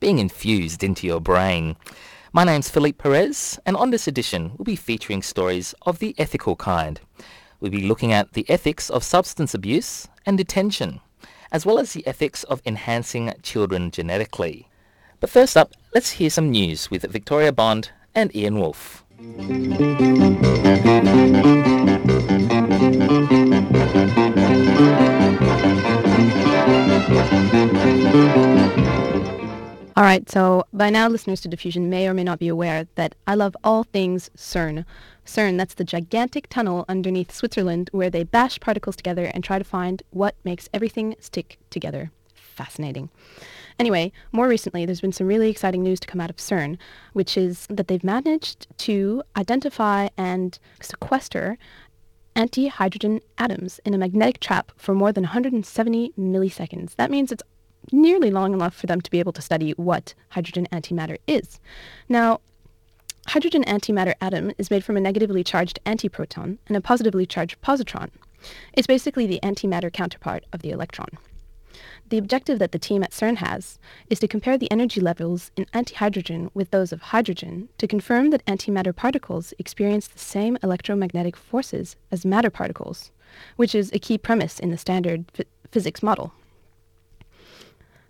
being 0.00 0.18
infused 0.18 0.84
into 0.84 1.06
your 1.06 1.20
brain. 1.20 1.76
My 2.32 2.44
name's 2.44 2.70
Philippe 2.70 2.98
Perez, 2.98 3.58
and 3.66 3.76
on 3.76 3.90
this 3.90 4.06
edition, 4.06 4.52
we'll 4.56 4.64
be 4.64 4.76
featuring 4.76 5.22
stories 5.22 5.74
of 5.82 5.98
the 5.98 6.14
ethical 6.18 6.56
kind. 6.56 7.00
We'll 7.60 7.72
be 7.72 7.86
looking 7.86 8.12
at 8.12 8.34
the 8.34 8.48
ethics 8.48 8.90
of 8.90 9.02
substance 9.02 9.54
abuse 9.54 10.06
and 10.24 10.38
detention, 10.38 11.00
as 11.50 11.66
well 11.66 11.78
as 11.78 11.92
the 11.92 12.06
ethics 12.06 12.44
of 12.44 12.62
enhancing 12.64 13.32
children 13.42 13.90
genetically. 13.90 14.68
But 15.20 15.30
first 15.30 15.56
up, 15.56 15.72
let's 15.94 16.12
hear 16.12 16.30
some 16.30 16.50
news 16.50 16.90
with 16.90 17.02
Victoria 17.10 17.52
Bond 17.52 17.90
and 18.14 18.34
Ian 18.36 18.60
Wolfe. 18.60 19.04
All 29.98 30.04
right, 30.04 30.30
so 30.30 30.64
by 30.72 30.90
now 30.90 31.08
listeners 31.08 31.40
to 31.40 31.48
Diffusion 31.48 31.90
may 31.90 32.06
or 32.06 32.14
may 32.14 32.22
not 32.22 32.38
be 32.38 32.46
aware 32.46 32.86
that 32.94 33.16
I 33.26 33.34
love 33.34 33.56
all 33.64 33.82
things 33.82 34.30
CERN. 34.36 34.84
CERN, 35.26 35.58
that's 35.58 35.74
the 35.74 35.82
gigantic 35.82 36.48
tunnel 36.48 36.84
underneath 36.88 37.34
Switzerland 37.34 37.90
where 37.90 38.08
they 38.08 38.22
bash 38.22 38.60
particles 38.60 38.94
together 38.94 39.24
and 39.34 39.42
try 39.42 39.58
to 39.58 39.64
find 39.64 40.04
what 40.10 40.36
makes 40.44 40.68
everything 40.72 41.16
stick 41.18 41.58
together. 41.70 42.12
Fascinating. 42.32 43.10
Anyway, 43.80 44.12
more 44.30 44.46
recently, 44.46 44.86
there's 44.86 45.00
been 45.00 45.10
some 45.10 45.26
really 45.26 45.50
exciting 45.50 45.82
news 45.82 45.98
to 45.98 46.06
come 46.06 46.20
out 46.20 46.30
of 46.30 46.36
CERN, 46.36 46.78
which 47.12 47.36
is 47.36 47.66
that 47.68 47.88
they've 47.88 48.04
managed 48.04 48.68
to 48.78 49.24
identify 49.36 50.10
and 50.16 50.60
sequester 50.80 51.58
anti-hydrogen 52.36 53.18
atoms 53.36 53.80
in 53.84 53.94
a 53.94 53.98
magnetic 53.98 54.38
trap 54.38 54.70
for 54.76 54.94
more 54.94 55.10
than 55.10 55.24
170 55.24 56.12
milliseconds. 56.16 56.94
That 56.94 57.10
means 57.10 57.32
it's 57.32 57.42
nearly 57.92 58.30
long 58.30 58.52
enough 58.52 58.74
for 58.74 58.86
them 58.86 59.00
to 59.00 59.10
be 59.10 59.18
able 59.18 59.32
to 59.32 59.42
study 59.42 59.72
what 59.72 60.14
hydrogen 60.30 60.66
antimatter 60.72 61.18
is. 61.26 61.60
Now, 62.08 62.40
hydrogen 63.26 63.64
antimatter 63.64 64.14
atom 64.20 64.52
is 64.58 64.70
made 64.70 64.84
from 64.84 64.96
a 64.96 65.00
negatively 65.00 65.44
charged 65.44 65.78
antiproton 65.84 66.58
and 66.66 66.76
a 66.76 66.80
positively 66.80 67.26
charged 67.26 67.60
positron. 67.60 68.10
It's 68.72 68.86
basically 68.86 69.26
the 69.26 69.40
antimatter 69.42 69.92
counterpart 69.92 70.44
of 70.52 70.62
the 70.62 70.70
electron. 70.70 71.08
The 72.08 72.18
objective 72.18 72.58
that 72.58 72.72
the 72.72 72.78
team 72.78 73.02
at 73.02 73.10
CERN 73.10 73.36
has 73.36 73.78
is 74.08 74.18
to 74.20 74.28
compare 74.28 74.56
the 74.56 74.70
energy 74.70 75.00
levels 75.00 75.50
in 75.56 75.66
antihydrogen 75.74 76.50
with 76.54 76.70
those 76.70 76.92
of 76.92 77.02
hydrogen 77.02 77.68
to 77.76 77.86
confirm 77.86 78.30
that 78.30 78.44
antimatter 78.46 78.96
particles 78.96 79.52
experience 79.58 80.08
the 80.08 80.18
same 80.18 80.56
electromagnetic 80.62 81.36
forces 81.36 81.96
as 82.10 82.24
matter 82.24 82.50
particles, 82.50 83.10
which 83.56 83.74
is 83.74 83.90
a 83.92 83.98
key 83.98 84.16
premise 84.16 84.58
in 84.58 84.70
the 84.70 84.78
standard 84.78 85.26
phy- 85.34 85.44
physics 85.70 86.02
model. 86.02 86.32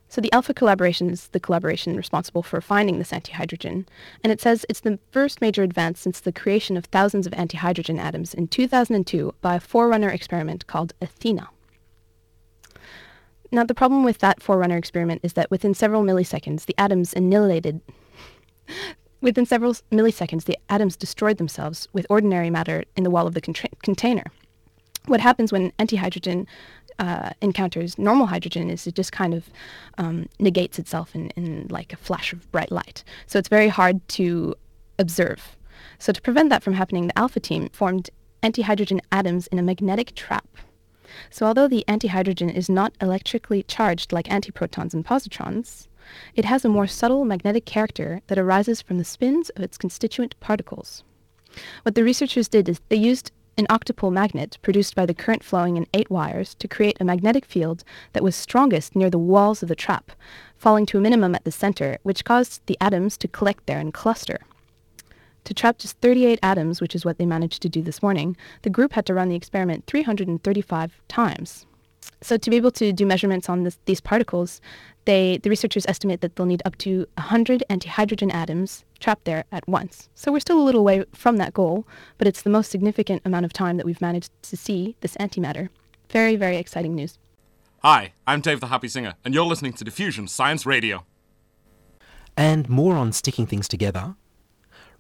So 0.09 0.21
the 0.21 0.33
Alpha 0.33 0.55
collaboration 0.55 1.11
is 1.11 1.29
the 1.29 1.41
collaboration 1.41 1.97
responsible 1.97 2.43
for 2.43 2.61
finding 2.63 2.99
this 2.99 3.13
antihydrogen, 3.13 3.87
and 4.25 4.33
it 4.33 4.41
says 4.41 4.65
it's 4.69 4.81
the 4.81 4.99
first 5.11 5.43
major 5.43 5.63
advance 5.63 6.01
since 6.01 6.21
the 6.21 6.33
creation 6.33 6.79
of 6.79 6.87
thousands 6.87 7.27
of 7.27 7.35
antihydrogen 7.35 7.99
atoms 7.99 8.33
in 8.33 8.49
2002 8.49 9.35
by 9.43 9.57
a 9.57 9.61
forerunner 9.61 10.09
experiment 10.09 10.67
called 10.67 10.95
Athena. 11.03 11.49
Now, 13.51 13.65
the 13.65 13.75
problem 13.75 14.03
with 14.03 14.19
that 14.19 14.43
forerunner 14.43 14.77
experiment 14.77 15.21
is 15.23 15.35
that 15.35 15.51
within 15.51 15.75
several 15.75 16.03
milliseconds, 16.03 16.67
the 16.67 16.75
atoms 16.79 17.13
annihilated. 17.15 17.81
within 19.21 19.47
several 19.47 19.75
milliseconds, 19.91 20.45
the 20.45 20.59
atoms 20.69 20.97
destroyed 20.97 21.39
themselves 21.39 21.89
with 21.93 22.07
ordinary 22.11 22.51
matter 22.51 22.85
in 22.97 23.05
the 23.05 23.11
wall 23.11 23.27
of 23.27 23.35
the 23.35 23.41
container. 23.41 24.25
What 25.07 25.21
happens 25.21 25.51
when 25.51 25.71
antihydrogen 25.73 26.47
uh, 26.99 27.31
encounters 27.41 27.99
normal 27.99 28.27
hydrogen 28.27 28.71
is 28.71 28.87
it 28.87 28.95
just 28.95 29.13
kind 29.13 29.35
of 29.35 29.49
um, 29.99 30.29
negates 30.39 30.79
itself 30.79 31.15
in, 31.15 31.31
in 31.31 31.67
like 31.69 31.93
a 31.93 31.97
flash 31.97 32.33
of 32.33 32.51
bright 32.51 32.73
light. 32.73 33.05
So 33.27 33.39
it's 33.39 33.49
very 33.49 33.69
hard 33.69 34.07
to 34.09 34.55
observe. 34.99 35.57
So 35.99 36.13
to 36.13 36.23
prevent 36.23 36.51
that 36.51 36.63
from 36.63 36.75
happening, 36.75 37.07
the 37.07 37.19
Alpha 37.19 37.41
team 37.41 37.69
formed 37.73 38.11
antihydrogen 38.43 39.01
atoms 39.11 39.47
in 39.49 39.59
a 39.59 39.63
magnetic 39.63 40.15
trap. 40.15 40.47
So 41.31 41.47
although 41.47 41.69
the 41.69 41.85
antihydrogen 41.89 42.55
is 42.55 42.69
not 42.69 42.93
electrically 43.01 43.63
charged 43.63 44.13
like 44.13 44.27
antiprotons 44.27 44.95
and 44.95 45.05
positrons, 45.05 45.87
it 46.35 46.45
has 46.45 46.65
a 46.65 46.69
more 46.69 46.87
subtle 46.87 47.25
magnetic 47.25 47.65
character 47.65 48.23
that 48.29 48.39
arises 48.39 48.81
from 48.81 48.99
the 48.99 49.05
spins 49.05 49.51
of 49.51 49.63
its 49.63 49.79
constituent 49.79 50.39
particles. 50.41 51.03
What 51.83 51.95
the 51.95 52.05
researchers 52.05 52.49
did 52.49 52.69
is 52.69 52.81
they 52.89 52.97
used 52.97 53.33
an 53.59 53.67
octopole 53.67 54.13
magnet 54.13 54.57
produced 54.63 54.95
by 54.95 55.05
the 55.05 55.13
current 55.13 55.43
flowing 55.43 55.77
in 55.77 55.87
eight 55.93 56.09
wires 56.09 56.55
to 56.55 56.69
create 56.69 56.97
a 57.01 57.05
magnetic 57.05 57.45
field 57.45 57.83
that 58.13 58.23
was 58.23 58.37
strongest 58.37 58.95
near 58.95 59.11
the 59.11 59.19
walls 59.19 59.63
of 59.63 59.69
the 59.69 59.75
trap, 59.75 60.13
falling 60.57 60.87
to 60.87 60.97
a 60.97 61.01
minimum 61.01 61.35
at 61.35 61.45
the 61.45 61.51
center, 61.51 61.99
which 62.05 62.25
caused 62.25 62.65
the 62.67 62.79
atoms 62.81 63.17
to 63.19 63.27
collect 63.27 63.67
there 63.67 63.81
and 63.81 63.93
cluster. 63.93 64.39
To 65.45 65.55
trap 65.55 65.79
just 65.79 65.99
38 65.99 66.39
atoms, 66.43 66.81
which 66.81 66.95
is 66.95 67.05
what 67.05 67.19
they 67.19 67.27
managed 67.27 67.61
to 67.63 67.69
do 67.69 67.83
this 67.83 68.03
morning, 68.03 68.37
the 68.63 68.71
group 68.71 68.93
had 68.93 69.07
to 69.07 69.15
run 69.15 69.29
the 69.29 69.37
experiment 69.37 69.87
335 69.87 71.01
times. 71.09 71.67
So 72.21 72.37
to 72.37 72.51
be 72.51 72.57
able 72.57 72.73
to 72.73 72.93
do 72.93 73.07
measurements 73.07 73.49
on 73.49 73.63
this, 73.63 73.79
these 73.85 74.01
particles, 74.01 74.61
they, 75.05 75.39
the 75.39 75.51
researchers 75.51 75.87
estimate 75.87 76.21
that 76.21 76.37
they'll 76.37 76.47
need 76.47 76.63
up 76.65 76.77
to 76.79 77.07
100 77.15 77.63
antihydrogen 77.71 78.33
atoms 78.33 78.85
trapped 78.99 79.25
there 79.25 79.45
at 79.53 79.67
once. 79.69 80.09
So 80.15 80.33
we're 80.33 80.41
still 80.41 80.61
a 80.61 80.65
little 80.65 80.85
way 80.85 81.05
from 81.15 81.37
that 81.37 81.55
goal, 81.55 81.87
but 82.19 82.27
it's 82.27 82.43
the 82.43 82.51
most 82.51 82.71
significant 82.71 83.23
amount 83.25 83.45
of 83.45 83.53
time 83.53 83.77
that 83.77 83.87
we've 83.87 84.01
managed 84.01 84.31
to 84.43 84.57
see 84.57 84.97
this 85.01 85.17
antimatter. 85.19 85.69
Very, 86.11 86.37
very 86.37 86.57
exciting 86.57 86.95
news. 86.95 87.19
Hi, 87.83 88.13
I'm 88.27 88.41
Dave 88.41 88.59
the 88.59 88.67
Happy 88.67 88.89
Singer, 88.89 89.15
and 89.25 89.33
you're 89.33 89.47
listening 89.47 89.73
to 89.75 89.85
Diffusion 89.85 90.27
Science 90.27 90.67
Radio. 90.67 91.05
And 92.37 92.69
more 92.69 92.97
on 92.97 93.13
sticking 93.13 93.47
things 93.47 93.69
together. 93.69 94.17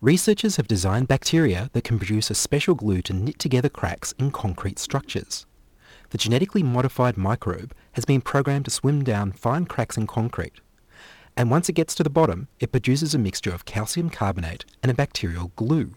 Researchers 0.00 0.56
have 0.56 0.69
designed 0.69 1.08
bacteria 1.08 1.70
that 1.72 1.82
can 1.82 1.98
produce 1.98 2.30
a 2.30 2.34
special 2.36 2.76
glue 2.76 3.02
to 3.02 3.12
knit 3.12 3.40
together 3.40 3.69
cracks 3.69 4.12
in 4.12 4.30
concrete 4.30 4.78
structures. 4.78 5.44
The 6.10 6.19
genetically 6.19 6.62
modified 6.62 7.16
microbe 7.16 7.74
has 7.92 8.04
been 8.04 8.20
programmed 8.20 8.64
to 8.64 8.70
swim 8.70 9.04
down 9.04 9.32
fine 9.32 9.66
cracks 9.66 9.96
in 9.96 10.06
concrete. 10.06 10.60
And 11.36 11.50
once 11.50 11.69
it 11.69 11.74
gets 11.74 11.94
to 11.96 12.02
the 12.02 12.10
bottom, 12.10 12.48
it 12.60 12.72
produces 12.72 13.14
a 13.14 13.19
mixture 13.19 13.52
of 13.52 13.64
calcium 13.64 14.10
carbonate 14.10 14.64
and 14.82 14.91
a 14.91 14.94
bacterial 14.94 15.52
glue. 15.54 15.94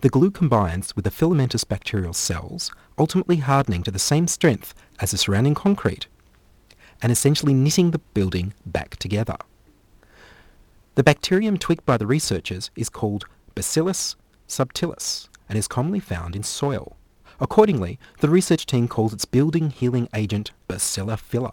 The 0.00 0.08
glue 0.08 0.30
combines 0.30 0.94
with 0.96 1.04
the 1.04 1.10
filamentous 1.10 1.64
bacterial 1.64 2.12
cells, 2.12 2.70
ultimately 2.98 3.36
hardening 3.36 3.82
to 3.82 3.90
the 3.90 3.98
same 3.98 4.28
strength 4.28 4.74
as 5.00 5.10
the 5.10 5.18
surrounding 5.18 5.54
concrete, 5.54 6.06
and 7.02 7.12
essentially 7.12 7.54
knitting 7.54 7.90
the 7.90 7.98
building 7.98 8.54
back 8.64 8.96
together. 8.96 9.36
The 10.94 11.04
bacterium 11.04 11.58
tweaked 11.58 11.86
by 11.86 11.96
the 11.96 12.06
researchers 12.06 12.70
is 12.74 12.88
called 12.88 13.26
Bacillus 13.54 14.16
subtilis 14.48 15.28
and 15.48 15.56
is 15.56 15.68
commonly 15.68 16.00
found 16.00 16.34
in 16.34 16.42
soil. 16.42 16.97
Accordingly, 17.40 17.98
the 18.18 18.28
research 18.28 18.66
team 18.66 18.88
calls 18.88 19.12
its 19.12 19.24
building 19.24 19.70
healing 19.70 20.08
agent 20.12 20.50
BacillaFilla. 20.68 21.52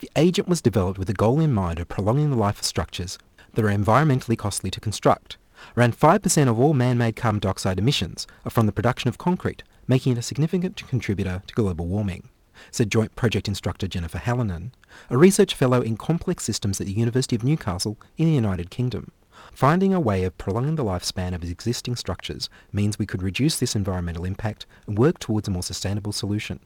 The 0.00 0.10
agent 0.14 0.46
was 0.46 0.60
developed 0.60 0.98
with 0.98 1.08
the 1.08 1.14
goal 1.14 1.40
in 1.40 1.54
mind 1.54 1.78
of 1.78 1.88
prolonging 1.88 2.30
the 2.30 2.36
life 2.36 2.58
of 2.58 2.66
structures 2.66 3.18
that 3.54 3.64
are 3.64 3.68
environmentally 3.68 4.36
costly 4.36 4.70
to 4.70 4.80
construct. 4.80 5.38
Around 5.76 5.98
5% 5.98 6.48
of 6.48 6.60
all 6.60 6.74
man-made 6.74 7.16
carbon 7.16 7.40
dioxide 7.40 7.78
emissions 7.78 8.26
are 8.44 8.50
from 8.50 8.66
the 8.66 8.72
production 8.72 9.08
of 9.08 9.18
concrete, 9.18 9.62
making 9.86 10.12
it 10.12 10.18
a 10.18 10.22
significant 10.22 10.86
contributor 10.88 11.42
to 11.46 11.54
global 11.54 11.86
warming, 11.86 12.28
said 12.70 12.90
Joint 12.90 13.16
Project 13.16 13.48
Instructor 13.48 13.88
Jennifer 13.88 14.18
Hallinan, 14.18 14.72
a 15.08 15.16
research 15.16 15.54
fellow 15.54 15.80
in 15.80 15.96
complex 15.96 16.44
systems 16.44 16.80
at 16.80 16.86
the 16.86 16.92
University 16.92 17.36
of 17.36 17.44
Newcastle 17.44 17.98
in 18.18 18.26
the 18.26 18.34
United 18.34 18.70
Kingdom. 18.70 19.12
Finding 19.52 19.92
a 19.92 20.00
way 20.00 20.24
of 20.24 20.38
prolonging 20.38 20.76
the 20.76 20.84
lifespan 20.84 21.34
of 21.34 21.42
existing 21.42 21.96
structures 21.96 22.48
means 22.72 22.98
we 22.98 23.06
could 23.06 23.22
reduce 23.22 23.58
this 23.58 23.76
environmental 23.76 24.24
impact 24.24 24.66
and 24.86 24.98
work 24.98 25.18
towards 25.18 25.48
a 25.48 25.50
more 25.50 25.62
sustainable 25.62 26.12
solution. 26.12 26.60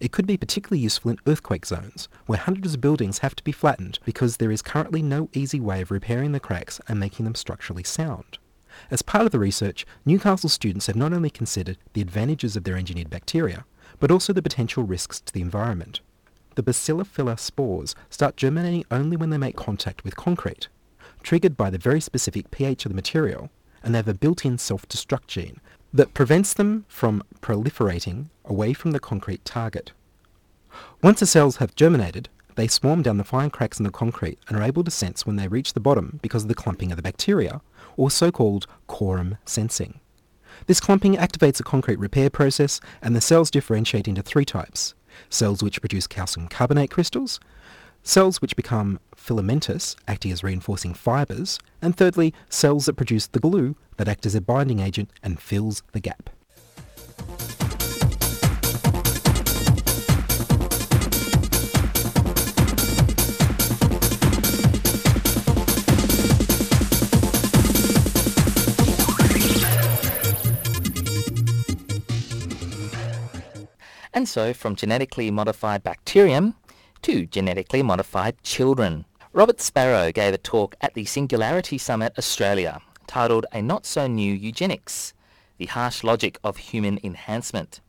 It 0.00 0.12
could 0.12 0.26
be 0.26 0.36
particularly 0.36 0.80
useful 0.80 1.10
in 1.10 1.18
earthquake 1.26 1.66
zones, 1.66 2.08
where 2.26 2.38
hundreds 2.38 2.74
of 2.74 2.80
buildings 2.80 3.18
have 3.18 3.36
to 3.36 3.44
be 3.44 3.52
flattened 3.52 3.98
because 4.04 4.38
there 4.38 4.50
is 4.50 4.62
currently 4.62 5.02
no 5.02 5.28
easy 5.32 5.60
way 5.60 5.82
of 5.82 5.90
repairing 5.90 6.32
the 6.32 6.40
cracks 6.40 6.80
and 6.88 6.98
making 6.98 7.24
them 7.24 7.34
structurally 7.34 7.84
sound. 7.84 8.38
As 8.90 9.02
part 9.02 9.26
of 9.26 9.32
the 9.32 9.38
research, 9.38 9.86
Newcastle 10.04 10.48
students 10.48 10.86
have 10.86 10.96
not 10.96 11.12
only 11.12 11.30
considered 11.30 11.78
the 11.92 12.00
advantages 12.00 12.56
of 12.56 12.64
their 12.64 12.76
engineered 12.76 13.10
bacteria, 13.10 13.64
but 14.00 14.10
also 14.10 14.32
the 14.32 14.42
potential 14.42 14.82
risks 14.82 15.20
to 15.20 15.32
the 15.32 15.40
environment. 15.40 16.00
The 16.56 16.62
BacillaFilla 16.62 17.38
spores 17.38 17.94
start 18.10 18.36
germinating 18.36 18.84
only 18.90 19.16
when 19.16 19.30
they 19.30 19.38
make 19.38 19.56
contact 19.56 20.02
with 20.02 20.16
concrete. 20.16 20.68
Triggered 21.24 21.56
by 21.56 21.70
the 21.70 21.78
very 21.78 22.00
specific 22.00 22.52
pH 22.52 22.84
of 22.84 22.92
the 22.92 22.96
material, 22.96 23.50
and 23.82 23.92
they 23.92 23.98
have 23.98 24.06
a 24.06 24.14
built-in 24.14 24.58
self-destruct 24.58 25.26
gene 25.26 25.60
that 25.92 26.14
prevents 26.14 26.54
them 26.54 26.84
from 26.88 27.22
proliferating 27.40 28.26
away 28.44 28.72
from 28.72 28.92
the 28.92 29.00
concrete 29.00 29.44
target. 29.44 29.92
Once 31.02 31.20
the 31.20 31.26
cells 31.26 31.56
have 31.56 31.74
germinated, 31.74 32.28
they 32.56 32.68
swarm 32.68 33.02
down 33.02 33.16
the 33.16 33.24
fine 33.24 33.50
cracks 33.50 33.78
in 33.78 33.84
the 33.84 33.90
concrete 33.90 34.38
and 34.48 34.56
are 34.56 34.62
able 34.62 34.84
to 34.84 34.90
sense 34.90 35.26
when 35.26 35.36
they 35.36 35.48
reach 35.48 35.72
the 35.72 35.80
bottom 35.80 36.20
because 36.22 36.42
of 36.42 36.48
the 36.48 36.54
clumping 36.54 36.92
of 36.92 36.96
the 36.96 37.02
bacteria, 37.02 37.60
or 37.96 38.10
so-called 38.10 38.66
quorum 38.86 39.36
sensing. 39.44 40.00
This 40.66 40.80
clumping 40.80 41.16
activates 41.16 41.56
the 41.56 41.64
concrete 41.64 41.98
repair 41.98 42.30
process 42.30 42.80
and 43.02 43.14
the 43.14 43.20
cells 43.20 43.50
differentiate 43.50 44.06
into 44.06 44.22
three 44.22 44.44
types. 44.44 44.94
Cells 45.28 45.62
which 45.62 45.80
produce 45.80 46.06
calcium 46.06 46.48
carbonate 46.48 46.90
crystals, 46.90 47.40
cells 48.04 48.40
which 48.40 48.54
become 48.54 49.00
filamentous, 49.16 49.96
acting 50.06 50.30
as 50.30 50.44
reinforcing 50.44 50.94
fibres, 50.94 51.58
and 51.80 51.96
thirdly, 51.96 52.32
cells 52.50 52.84
that 52.84 52.94
produce 52.94 53.26
the 53.26 53.40
glue 53.40 53.74
that 53.96 54.08
act 54.08 54.26
as 54.26 54.34
a 54.34 54.40
binding 54.40 54.78
agent 54.78 55.10
and 55.22 55.40
fills 55.40 55.82
the 55.92 56.00
gap. 56.00 56.30
And 74.16 74.28
so 74.28 74.54
from 74.54 74.76
genetically 74.76 75.30
modified 75.30 75.82
bacterium 75.82 76.54
to 77.04 77.26
genetically 77.26 77.82
modified 77.82 78.42
children. 78.42 79.04
Robert 79.34 79.60
Sparrow 79.60 80.10
gave 80.10 80.32
a 80.32 80.38
talk 80.38 80.74
at 80.80 80.94
the 80.94 81.04
Singularity 81.04 81.76
Summit 81.76 82.14
Australia 82.16 82.80
titled 83.06 83.44
A 83.52 83.60
Not 83.60 83.84
So 83.84 84.06
New 84.06 84.32
Eugenics, 84.32 85.12
The 85.58 85.66
Harsh 85.66 86.02
Logic 86.02 86.38
of 86.42 86.56
Human 86.56 86.98
Enhancement. 87.04 87.82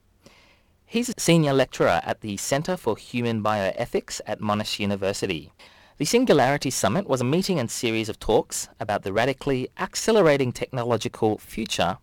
He's 0.86 1.08
a 1.10 1.14
senior 1.18 1.54
lecturer 1.54 2.02
at 2.04 2.20
the 2.20 2.36
Centre 2.36 2.76
for 2.76 2.98
Human 2.98 3.42
Bioethics 3.42 4.20
at 4.28 4.42
Monash 4.42 4.80
University. 4.80 5.54
The 5.98 6.06
Singularity 6.06 6.70
Summit 6.70 7.08
was 7.08 7.22
a 7.22 7.24
meeting 7.24 7.58
and 7.58 7.72
series 7.72 8.10
of 8.10 8.20
talks 8.20 8.68
about 8.82 9.04
the 9.04 9.14
radically 9.14 9.70
accelerating 9.78 10.52
technological 10.52 11.38
future 11.38 12.00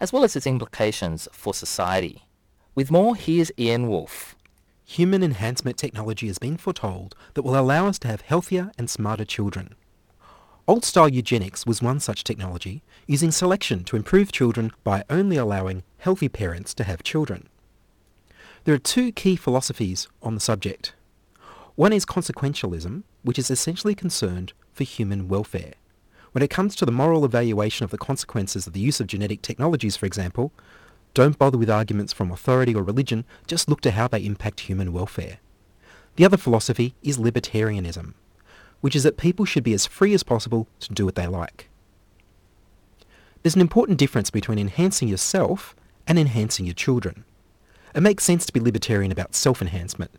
as 0.00 0.12
well 0.12 0.24
as 0.24 0.34
its 0.34 0.46
implications 0.46 1.28
for 1.32 1.54
society. 1.54 2.26
With 2.74 2.90
more, 2.90 3.16
here's 3.16 3.52
Ian 3.56 3.86
Wolfe. 3.88 4.35
Human 4.88 5.24
enhancement 5.24 5.76
technology 5.76 6.28
has 6.28 6.38
been 6.38 6.56
foretold 6.56 7.16
that 7.34 7.42
will 7.42 7.58
allow 7.58 7.88
us 7.88 7.98
to 7.98 8.08
have 8.08 8.20
healthier 8.20 8.70
and 8.78 8.88
smarter 8.88 9.24
children. 9.24 9.74
Old-style 10.68 11.08
eugenics 11.08 11.66
was 11.66 11.82
one 11.82 11.98
such 11.98 12.22
technology, 12.22 12.84
using 13.04 13.32
selection 13.32 13.82
to 13.82 13.96
improve 13.96 14.30
children 14.30 14.70
by 14.84 15.02
only 15.10 15.36
allowing 15.36 15.82
healthy 15.98 16.28
parents 16.28 16.72
to 16.74 16.84
have 16.84 17.02
children. 17.02 17.48
There 18.62 18.76
are 18.76 18.78
two 18.78 19.10
key 19.10 19.34
philosophies 19.34 20.06
on 20.22 20.34
the 20.34 20.40
subject. 20.40 20.94
One 21.74 21.92
is 21.92 22.06
consequentialism, 22.06 23.02
which 23.22 23.40
is 23.40 23.50
essentially 23.50 23.96
concerned 23.96 24.52
for 24.72 24.84
human 24.84 25.26
welfare. 25.26 25.74
When 26.30 26.44
it 26.44 26.50
comes 26.50 26.76
to 26.76 26.86
the 26.86 26.92
moral 26.92 27.24
evaluation 27.24 27.82
of 27.82 27.90
the 27.90 27.98
consequences 27.98 28.68
of 28.68 28.72
the 28.72 28.80
use 28.80 29.00
of 29.00 29.08
genetic 29.08 29.42
technologies, 29.42 29.96
for 29.96 30.06
example, 30.06 30.52
don't 31.16 31.38
bother 31.38 31.56
with 31.56 31.70
arguments 31.70 32.12
from 32.12 32.30
authority 32.30 32.74
or 32.74 32.82
religion, 32.82 33.24
just 33.46 33.70
look 33.70 33.80
to 33.80 33.90
how 33.90 34.06
they 34.06 34.22
impact 34.22 34.60
human 34.60 34.92
welfare. 34.92 35.38
The 36.16 36.26
other 36.26 36.36
philosophy 36.36 36.94
is 37.02 37.16
libertarianism, 37.16 38.12
which 38.82 38.94
is 38.94 39.02
that 39.04 39.16
people 39.16 39.46
should 39.46 39.64
be 39.64 39.72
as 39.72 39.86
free 39.86 40.12
as 40.12 40.22
possible 40.22 40.68
to 40.80 40.92
do 40.92 41.06
what 41.06 41.14
they 41.14 41.26
like. 41.26 41.70
There's 43.42 43.54
an 43.54 43.62
important 43.62 43.96
difference 43.96 44.28
between 44.28 44.58
enhancing 44.58 45.08
yourself 45.08 45.74
and 46.06 46.18
enhancing 46.18 46.66
your 46.66 46.74
children. 46.74 47.24
It 47.94 48.02
makes 48.02 48.22
sense 48.22 48.44
to 48.44 48.52
be 48.52 48.60
libertarian 48.60 49.10
about 49.10 49.34
self-enhancement. 49.34 50.10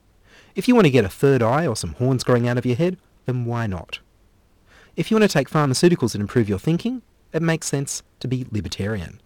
If 0.55 0.67
you 0.67 0.73
want 0.73 0.85
to 0.85 0.91
get 0.91 1.05
a 1.05 1.09
third 1.09 1.43
eye 1.43 1.67
or 1.67 1.75
some 1.75 1.93
horns 1.93 2.23
growing 2.23 2.47
out 2.47 2.57
of 2.57 2.65
your 2.65 2.75
head, 2.75 2.97
then 3.27 3.45
why 3.45 3.67
not? 3.67 3.99
If 4.95 5.11
you 5.11 5.15
want 5.15 5.29
to 5.29 5.37
take 5.37 5.47
pharmaceuticals 5.47 6.13
that 6.13 6.21
improve 6.21 6.49
your 6.49 6.57
thinking, 6.57 7.03
it 7.33 7.43
makes 7.43 7.67
sense 7.67 8.01
to 8.19 8.27
be 8.27 8.47
libertarian. 8.51 9.21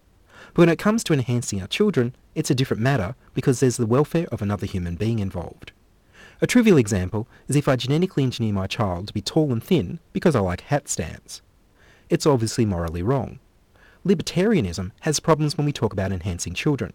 But 0.54 0.62
when 0.62 0.68
it 0.68 0.78
comes 0.78 1.02
to 1.04 1.12
enhancing 1.12 1.60
our 1.60 1.66
children, 1.66 2.14
it's 2.34 2.50
a 2.50 2.54
different 2.54 2.82
matter 2.82 3.14
because 3.34 3.60
there's 3.60 3.78
the 3.78 3.86
welfare 3.86 4.26
of 4.30 4.42
another 4.42 4.66
human 4.66 4.96
being 4.96 5.18
involved. 5.18 5.72
A 6.42 6.46
trivial 6.46 6.76
example 6.76 7.26
is 7.48 7.56
if 7.56 7.68
I 7.68 7.76
genetically 7.76 8.24
engineer 8.24 8.52
my 8.52 8.66
child 8.66 9.06
to 9.08 9.14
be 9.14 9.22
tall 9.22 9.52
and 9.52 9.62
thin 9.62 10.00
because 10.12 10.34
I 10.34 10.40
like 10.40 10.62
hat 10.62 10.88
stands. 10.88 11.40
It's 12.10 12.26
obviously 12.26 12.66
morally 12.66 13.02
wrong. 13.02 13.38
Libertarianism 14.04 14.90
has 15.00 15.20
problems 15.20 15.56
when 15.56 15.64
we 15.64 15.72
talk 15.72 15.92
about 15.92 16.12
enhancing 16.12 16.54
children. 16.54 16.92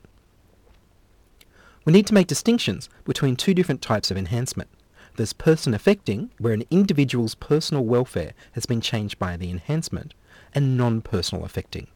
We 1.86 1.94
need 1.94 2.06
to 2.08 2.14
make 2.14 2.28
distinctions 2.28 2.90
between 3.06 3.38
two 3.38 3.54
different 3.54 3.82
types 3.82 4.12
of 4.12 4.18
enhancement. 4.18 4.70
There's 5.16 5.34
person 5.34 5.74
affecting, 5.74 6.30
where 6.38 6.54
an 6.54 6.66
individual's 6.70 7.34
personal 7.34 7.86
welfare 7.86 8.34
has 8.52 8.66
been 8.66 8.82
changed 8.82 9.18
by 9.18 9.38
the 9.38 9.50
enhancement, 9.50 10.14
and 10.54 10.78
non-personal 10.78 11.46
affecting. 11.46 11.88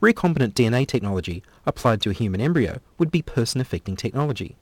Recombinant 0.00 0.52
DNA 0.52 0.86
technology 0.86 1.42
applied 1.66 2.00
to 2.02 2.10
a 2.10 2.14
human 2.14 2.40
embryo 2.40 2.80
would 2.98 3.10
be 3.10 3.20
person-affecting 3.20 3.96
technology. 3.96 4.56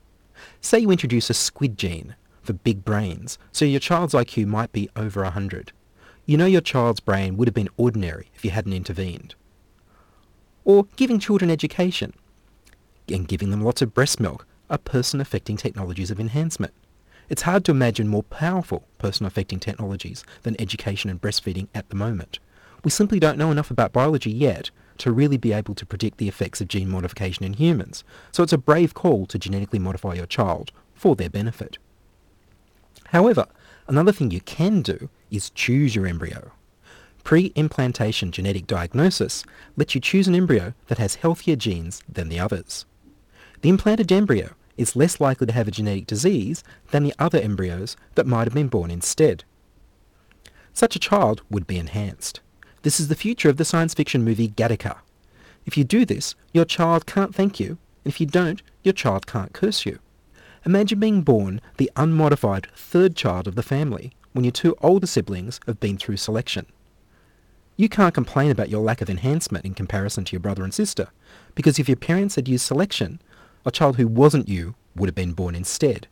Say 0.61 0.79
you 0.79 0.89
introduce 0.89 1.29
a 1.29 1.35
squid 1.35 1.77
gene 1.77 2.15
for 2.41 2.53
big 2.53 2.83
brains, 2.83 3.37
so 3.51 3.63
your 3.63 3.79
child's 3.79 4.15
IQ 4.15 4.47
might 4.47 4.71
be 4.71 4.89
over 4.95 5.21
100. 5.21 5.71
You 6.25 6.37
know 6.37 6.47
your 6.47 6.61
child's 6.61 6.99
brain 6.99 7.37
would 7.37 7.47
have 7.47 7.53
been 7.53 7.69
ordinary 7.77 8.31
if 8.33 8.43
you 8.43 8.49
hadn't 8.49 8.73
intervened. 8.73 9.35
Or 10.65 10.87
giving 10.95 11.19
children 11.19 11.51
education 11.51 12.13
and 13.07 13.27
giving 13.27 13.51
them 13.51 13.63
lots 13.63 13.83
of 13.83 13.93
breast 13.93 14.19
milk 14.19 14.47
are 14.71 14.79
person-affecting 14.79 15.57
technologies 15.57 16.09
of 16.09 16.19
enhancement. 16.19 16.73
It's 17.29 17.43
hard 17.43 17.63
to 17.65 17.71
imagine 17.71 18.07
more 18.07 18.23
powerful 18.23 18.87
person-affecting 18.97 19.59
technologies 19.59 20.23
than 20.41 20.59
education 20.59 21.11
and 21.11 21.21
breastfeeding 21.21 21.67
at 21.75 21.89
the 21.89 21.95
moment. 21.95 22.39
We 22.83 22.89
simply 22.89 23.19
don't 23.19 23.37
know 23.37 23.51
enough 23.51 23.69
about 23.69 23.93
biology 23.93 24.31
yet 24.31 24.71
to 24.99 25.11
really 25.11 25.37
be 25.37 25.53
able 25.53 25.75
to 25.75 25.85
predict 25.85 26.17
the 26.17 26.27
effects 26.27 26.61
of 26.61 26.67
gene 26.67 26.89
modification 26.89 27.45
in 27.45 27.53
humans, 27.53 28.03
so 28.31 28.43
it's 28.43 28.53
a 28.53 28.57
brave 28.57 28.93
call 28.93 29.25
to 29.27 29.39
genetically 29.39 29.79
modify 29.79 30.13
your 30.13 30.25
child 30.25 30.71
for 30.93 31.15
their 31.15 31.29
benefit. 31.29 31.77
However, 33.07 33.45
another 33.87 34.11
thing 34.11 34.31
you 34.31 34.41
can 34.41 34.81
do 34.81 35.09
is 35.31 35.49
choose 35.51 35.95
your 35.95 36.07
embryo. 36.07 36.51
Pre-implantation 37.23 38.31
genetic 38.31 38.67
diagnosis 38.67 39.43
lets 39.75 39.95
you 39.95 40.01
choose 40.01 40.27
an 40.27 40.35
embryo 40.35 40.73
that 40.87 40.97
has 40.97 41.15
healthier 41.15 41.55
genes 41.55 42.01
than 42.07 42.29
the 42.29 42.39
others. 42.39 42.85
The 43.61 43.69
implanted 43.69 44.11
embryo 44.11 44.51
is 44.77 44.95
less 44.95 45.19
likely 45.19 45.47
to 45.47 45.53
have 45.53 45.67
a 45.67 45.71
genetic 45.71 46.07
disease 46.07 46.63
than 46.91 47.03
the 47.03 47.13
other 47.19 47.39
embryos 47.39 47.97
that 48.15 48.27
might 48.27 48.45
have 48.45 48.53
been 48.53 48.67
born 48.67 48.91
instead. 48.91 49.43
Such 50.73 50.95
a 50.95 50.99
child 50.99 51.41
would 51.49 51.65
be 51.65 51.79
enhanced. 51.79 52.39
This 52.87 53.01
is 53.01 53.09
the 53.09 53.15
future 53.15 53.49
of 53.49 53.57
the 53.57 53.65
science 53.65 53.93
fiction 53.93 54.23
movie 54.23 54.47
Gattaca. 54.47 54.99
If 55.65 55.75
you 55.75 55.83
do 55.83 56.05
this, 56.05 56.35
your 56.53 56.63
child 56.63 57.05
can't 57.05 57.35
thank 57.35 57.59
you, 57.59 57.79
and 58.05 58.13
if 58.13 58.21
you 58.21 58.25
don't, 58.25 58.61
your 58.81 58.93
child 58.93 59.27
can't 59.27 59.51
curse 59.51 59.85
you. 59.85 59.99
Imagine 60.65 60.97
being 60.97 61.21
born 61.21 61.59
the 61.75 61.91
unmodified 61.97 62.67
third 62.77 63.13
child 63.17 63.45
of 63.45 63.55
the 63.55 63.61
family 63.61 64.13
when 64.31 64.45
your 64.45 64.53
two 64.53 64.73
older 64.81 65.05
siblings 65.05 65.59
have 65.67 65.81
been 65.81 65.97
through 65.97 66.15
selection. 66.15 66.65
You 67.75 67.89
can't 67.89 68.13
complain 68.13 68.51
about 68.51 68.69
your 68.69 68.79
lack 68.79 69.01
of 69.01 69.09
enhancement 69.09 69.65
in 69.65 69.73
comparison 69.73 70.23
to 70.23 70.31
your 70.31 70.39
brother 70.39 70.63
and 70.63 70.73
sister, 70.73 71.09
because 71.55 71.79
if 71.79 71.89
your 71.89 71.97
parents 71.97 72.35
had 72.35 72.47
used 72.47 72.65
selection, 72.65 73.21
a 73.65 73.69
child 73.69 73.97
who 73.97 74.07
wasn't 74.07 74.47
you 74.47 74.75
would 74.95 75.09
have 75.09 75.13
been 75.13 75.33
born 75.33 75.55
instead. 75.55 76.07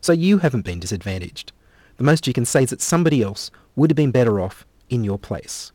So 0.00 0.14
you 0.14 0.38
haven't 0.38 0.64
been 0.64 0.80
disadvantaged. 0.80 1.52
The 1.98 2.04
most 2.04 2.26
you 2.26 2.32
can 2.32 2.46
say 2.46 2.62
is 2.62 2.70
that 2.70 2.80
somebody 2.80 3.20
else 3.20 3.50
would 3.76 3.90
have 3.90 3.96
been 3.96 4.10
better 4.10 4.40
off 4.40 4.64
in 4.88 5.04
your 5.04 5.18
place. 5.18 5.70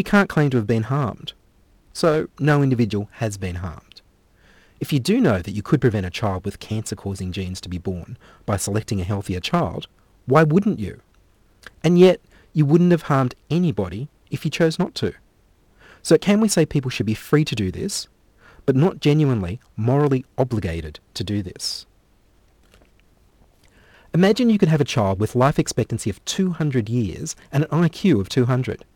You 0.00 0.04
can't 0.04 0.30
claim 0.30 0.48
to 0.48 0.56
have 0.56 0.66
been 0.66 0.84
harmed. 0.84 1.34
So 1.92 2.28
no 2.38 2.62
individual 2.62 3.10
has 3.16 3.36
been 3.36 3.56
harmed. 3.56 4.00
If 4.80 4.94
you 4.94 4.98
do 4.98 5.20
know 5.20 5.42
that 5.42 5.50
you 5.50 5.60
could 5.60 5.82
prevent 5.82 6.06
a 6.06 6.10
child 6.10 6.46
with 6.46 6.58
cancer-causing 6.58 7.32
genes 7.32 7.60
to 7.60 7.68
be 7.68 7.76
born 7.76 8.16
by 8.46 8.56
selecting 8.56 8.98
a 8.98 9.04
healthier 9.04 9.40
child, 9.40 9.88
why 10.24 10.42
wouldn't 10.42 10.78
you? 10.78 11.02
And 11.84 11.98
yet, 11.98 12.22
you 12.54 12.64
wouldn't 12.64 12.92
have 12.92 13.02
harmed 13.02 13.34
anybody 13.50 14.08
if 14.30 14.42
you 14.42 14.50
chose 14.50 14.78
not 14.78 14.94
to. 14.94 15.12
So 16.00 16.16
can 16.16 16.40
we 16.40 16.48
say 16.48 16.64
people 16.64 16.90
should 16.90 17.04
be 17.04 17.12
free 17.12 17.44
to 17.44 17.54
do 17.54 17.70
this, 17.70 18.08
but 18.64 18.76
not 18.76 19.00
genuinely 19.00 19.60
morally 19.76 20.24
obligated 20.38 20.98
to 21.12 21.22
do 21.22 21.42
this? 21.42 21.84
Imagine 24.14 24.48
you 24.48 24.56
could 24.56 24.70
have 24.70 24.80
a 24.80 24.94
child 24.96 25.20
with 25.20 25.36
life 25.36 25.58
expectancy 25.58 26.08
of 26.08 26.24
200 26.24 26.88
years 26.88 27.36
and 27.52 27.64
an 27.64 27.82
IQ 27.82 28.18
of 28.18 28.30
200. 28.30 28.86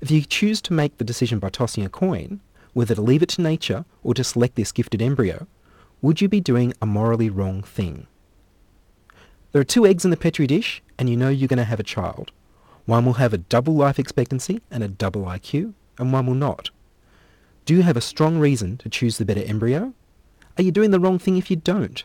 If 0.00 0.10
you 0.10 0.22
choose 0.22 0.60
to 0.62 0.72
make 0.72 0.98
the 0.98 1.04
decision 1.04 1.38
by 1.38 1.48
tossing 1.48 1.84
a 1.84 1.88
coin, 1.88 2.40
whether 2.74 2.94
to 2.94 3.00
leave 3.00 3.22
it 3.22 3.30
to 3.30 3.42
nature 3.42 3.84
or 4.02 4.14
to 4.14 4.24
select 4.24 4.56
this 4.56 4.72
gifted 4.72 5.00
embryo, 5.00 5.46
would 6.02 6.20
you 6.20 6.28
be 6.28 6.40
doing 6.40 6.74
a 6.82 6.86
morally 6.86 7.30
wrong 7.30 7.62
thing? 7.62 8.06
There 9.52 9.60
are 9.60 9.64
two 9.64 9.86
eggs 9.86 10.04
in 10.04 10.10
the 10.10 10.16
petri 10.16 10.46
dish 10.46 10.82
and 10.98 11.08
you 11.08 11.16
know 11.16 11.30
you're 11.30 11.48
going 11.48 11.56
to 11.56 11.64
have 11.64 11.80
a 11.80 11.84
child. 11.84 12.32
One 12.84 13.04
will 13.04 13.14
have 13.14 13.32
a 13.32 13.38
double 13.38 13.74
life 13.74 13.98
expectancy 13.98 14.60
and 14.70 14.84
a 14.84 14.88
double 14.88 15.22
IQ, 15.22 15.72
and 15.98 16.12
one 16.12 16.26
will 16.26 16.34
not. 16.34 16.70
Do 17.64 17.74
you 17.74 17.82
have 17.82 17.96
a 17.96 18.00
strong 18.00 18.38
reason 18.38 18.76
to 18.78 18.88
choose 18.88 19.18
the 19.18 19.24
better 19.24 19.42
embryo? 19.42 19.92
Are 20.56 20.62
you 20.62 20.70
doing 20.70 20.92
the 20.92 21.00
wrong 21.00 21.18
thing 21.18 21.36
if 21.36 21.50
you 21.50 21.56
don't? 21.56 22.04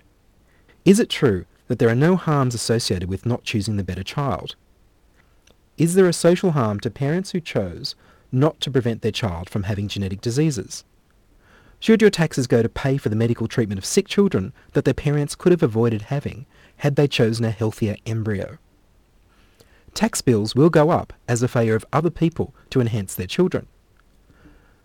Is 0.85 0.99
it 0.99 1.09
true 1.09 1.45
that 1.67 1.77
there 1.77 1.89
are 1.89 1.95
no 1.95 2.15
harms 2.15 2.55
associated 2.55 3.09
with 3.09 3.25
not 3.25 3.43
choosing 3.43 3.77
the 3.77 3.83
better 3.83 4.03
child? 4.03 4.55
Is 5.77 5.95
there 5.95 6.07
a 6.07 6.13
social 6.13 6.51
harm 6.51 6.79
to 6.81 6.91
parents 6.91 7.31
who 7.31 7.39
chose 7.39 7.95
not 8.31 8.59
to 8.61 8.71
prevent 8.71 9.01
their 9.01 9.11
child 9.11 9.49
from 9.49 9.63
having 9.63 9.87
genetic 9.87 10.21
diseases? 10.21 10.83
Should 11.79 12.01
your 12.01 12.11
taxes 12.11 12.45
go 12.45 12.61
to 12.61 12.69
pay 12.69 12.97
for 12.97 13.09
the 13.09 13.15
medical 13.15 13.47
treatment 13.47 13.79
of 13.79 13.85
sick 13.85 14.07
children 14.07 14.53
that 14.73 14.85
their 14.85 14.93
parents 14.93 15.33
could 15.35 15.51
have 15.51 15.63
avoided 15.63 16.03
having 16.03 16.45
had 16.77 16.95
they 16.95 17.07
chosen 17.07 17.43
a 17.43 17.51
healthier 17.51 17.95
embryo? 18.05 18.59
Tax 19.93 20.21
bills 20.21 20.55
will 20.55 20.69
go 20.69 20.89
up 20.91 21.13
as 21.27 21.41
a 21.41 21.47
failure 21.47 21.75
of 21.75 21.85
other 21.91 22.11
people 22.11 22.53
to 22.69 22.79
enhance 22.79 23.15
their 23.15 23.27
children. 23.27 23.67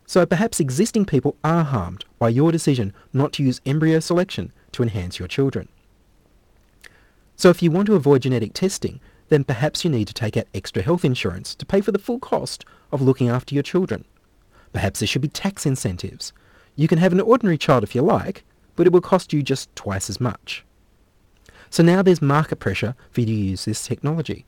So 0.06 0.24
perhaps 0.24 0.60
existing 0.60 1.04
people 1.04 1.36
are 1.44 1.64
harmed 1.64 2.04
by 2.18 2.30
your 2.30 2.50
decision 2.52 2.94
not 3.12 3.32
to 3.34 3.42
use 3.42 3.60
embryo 3.66 4.00
selection 4.00 4.52
to 4.72 4.82
enhance 4.82 5.18
your 5.18 5.28
children. 5.28 5.68
So 7.36 7.50
if 7.50 7.62
you 7.62 7.70
want 7.70 7.86
to 7.86 7.94
avoid 7.94 8.22
genetic 8.22 8.54
testing, 8.54 9.00
then 9.28 9.44
perhaps 9.44 9.84
you 9.84 9.90
need 9.90 10.08
to 10.08 10.14
take 10.14 10.36
out 10.36 10.46
extra 10.54 10.82
health 10.82 11.04
insurance 11.04 11.54
to 11.54 11.66
pay 11.66 11.80
for 11.80 11.92
the 11.92 11.98
full 11.98 12.18
cost 12.18 12.64
of 12.92 13.02
looking 13.02 13.28
after 13.28 13.54
your 13.54 13.62
children. 13.62 14.04
Perhaps 14.72 15.00
there 15.00 15.06
should 15.06 15.22
be 15.22 15.28
tax 15.28 15.66
incentives. 15.66 16.32
You 16.74 16.88
can 16.88 16.98
have 16.98 17.12
an 17.12 17.20
ordinary 17.20 17.58
child 17.58 17.82
if 17.82 17.94
you 17.94 18.02
like, 18.02 18.44
but 18.76 18.86
it 18.86 18.92
will 18.92 19.00
cost 19.00 19.32
you 19.32 19.42
just 19.42 19.74
twice 19.74 20.10
as 20.10 20.20
much. 20.20 20.64
So 21.70 21.82
now 21.82 22.02
there's 22.02 22.22
market 22.22 22.56
pressure 22.56 22.94
for 23.10 23.20
you 23.20 23.26
to 23.26 23.32
use 23.32 23.64
this 23.64 23.86
technology. 23.86 24.44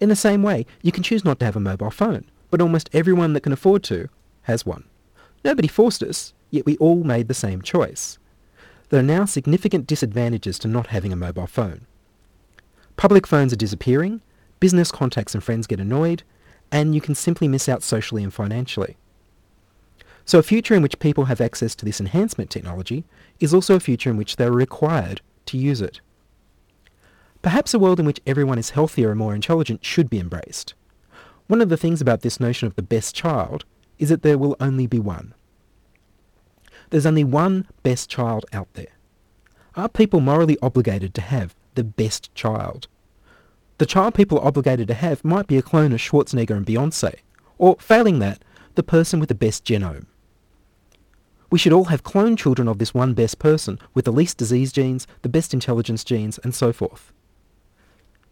In 0.00 0.08
the 0.08 0.16
same 0.16 0.42
way, 0.42 0.66
you 0.82 0.92
can 0.92 1.02
choose 1.02 1.24
not 1.24 1.38
to 1.38 1.44
have 1.44 1.56
a 1.56 1.60
mobile 1.60 1.90
phone, 1.90 2.24
but 2.50 2.60
almost 2.60 2.90
everyone 2.92 3.32
that 3.32 3.42
can 3.42 3.52
afford 3.52 3.82
to 3.84 4.08
has 4.42 4.66
one. 4.66 4.84
Nobody 5.44 5.68
forced 5.68 6.02
us, 6.02 6.34
yet 6.50 6.66
we 6.66 6.76
all 6.78 7.04
made 7.04 7.28
the 7.28 7.34
same 7.34 7.62
choice. 7.62 8.18
There 8.88 9.00
are 9.00 9.02
now 9.02 9.24
significant 9.24 9.86
disadvantages 9.86 10.58
to 10.60 10.68
not 10.68 10.88
having 10.88 11.12
a 11.12 11.16
mobile 11.16 11.46
phone. 11.46 11.86
Public 13.02 13.26
phones 13.26 13.52
are 13.52 13.56
disappearing, 13.56 14.20
business 14.60 14.92
contacts 14.92 15.34
and 15.34 15.42
friends 15.42 15.66
get 15.66 15.80
annoyed, 15.80 16.22
and 16.70 16.94
you 16.94 17.00
can 17.00 17.16
simply 17.16 17.48
miss 17.48 17.68
out 17.68 17.82
socially 17.82 18.22
and 18.22 18.32
financially. 18.32 18.96
So 20.24 20.38
a 20.38 20.42
future 20.44 20.76
in 20.76 20.82
which 20.82 21.00
people 21.00 21.24
have 21.24 21.40
access 21.40 21.74
to 21.74 21.84
this 21.84 21.98
enhancement 21.98 22.48
technology 22.48 23.02
is 23.40 23.52
also 23.52 23.74
a 23.74 23.80
future 23.80 24.08
in 24.08 24.16
which 24.16 24.36
they 24.36 24.44
are 24.44 24.52
required 24.52 25.20
to 25.46 25.58
use 25.58 25.80
it. 25.80 26.00
Perhaps 27.42 27.74
a 27.74 27.78
world 27.80 27.98
in 27.98 28.06
which 28.06 28.20
everyone 28.24 28.56
is 28.56 28.70
healthier 28.70 29.10
and 29.10 29.18
more 29.18 29.34
intelligent 29.34 29.84
should 29.84 30.08
be 30.08 30.20
embraced. 30.20 30.74
One 31.48 31.60
of 31.60 31.70
the 31.70 31.76
things 31.76 32.00
about 32.00 32.20
this 32.20 32.38
notion 32.38 32.68
of 32.68 32.76
the 32.76 32.82
best 32.82 33.16
child 33.16 33.64
is 33.98 34.10
that 34.10 34.22
there 34.22 34.38
will 34.38 34.54
only 34.60 34.86
be 34.86 35.00
one. 35.00 35.34
There's 36.90 37.06
only 37.06 37.24
one 37.24 37.66
best 37.82 38.08
child 38.08 38.46
out 38.52 38.72
there. 38.74 38.94
Are 39.74 39.88
people 39.88 40.20
morally 40.20 40.56
obligated 40.62 41.14
to 41.14 41.20
have 41.20 41.56
the 41.74 41.84
best 41.84 42.34
child? 42.34 42.88
The 43.78 43.86
child 43.86 44.14
people 44.14 44.38
are 44.38 44.46
obligated 44.46 44.88
to 44.88 44.94
have 44.94 45.24
might 45.24 45.46
be 45.46 45.58
a 45.58 45.62
clone 45.62 45.92
of 45.92 46.00
Schwarzenegger 46.00 46.56
and 46.56 46.66
Beyonce, 46.66 47.14
or 47.58 47.76
failing 47.80 48.18
that, 48.20 48.42
the 48.74 48.82
person 48.82 49.20
with 49.20 49.28
the 49.28 49.34
best 49.34 49.64
genome. 49.64 50.06
We 51.50 51.58
should 51.58 51.72
all 51.72 51.84
have 51.84 52.02
clone 52.02 52.36
children 52.36 52.66
of 52.66 52.78
this 52.78 52.94
one 52.94 53.12
best 53.12 53.38
person 53.38 53.78
with 53.92 54.06
the 54.06 54.12
least 54.12 54.38
disease 54.38 54.72
genes, 54.72 55.06
the 55.20 55.28
best 55.28 55.52
intelligence 55.52 56.02
genes, 56.02 56.38
and 56.38 56.54
so 56.54 56.72
forth. 56.72 57.12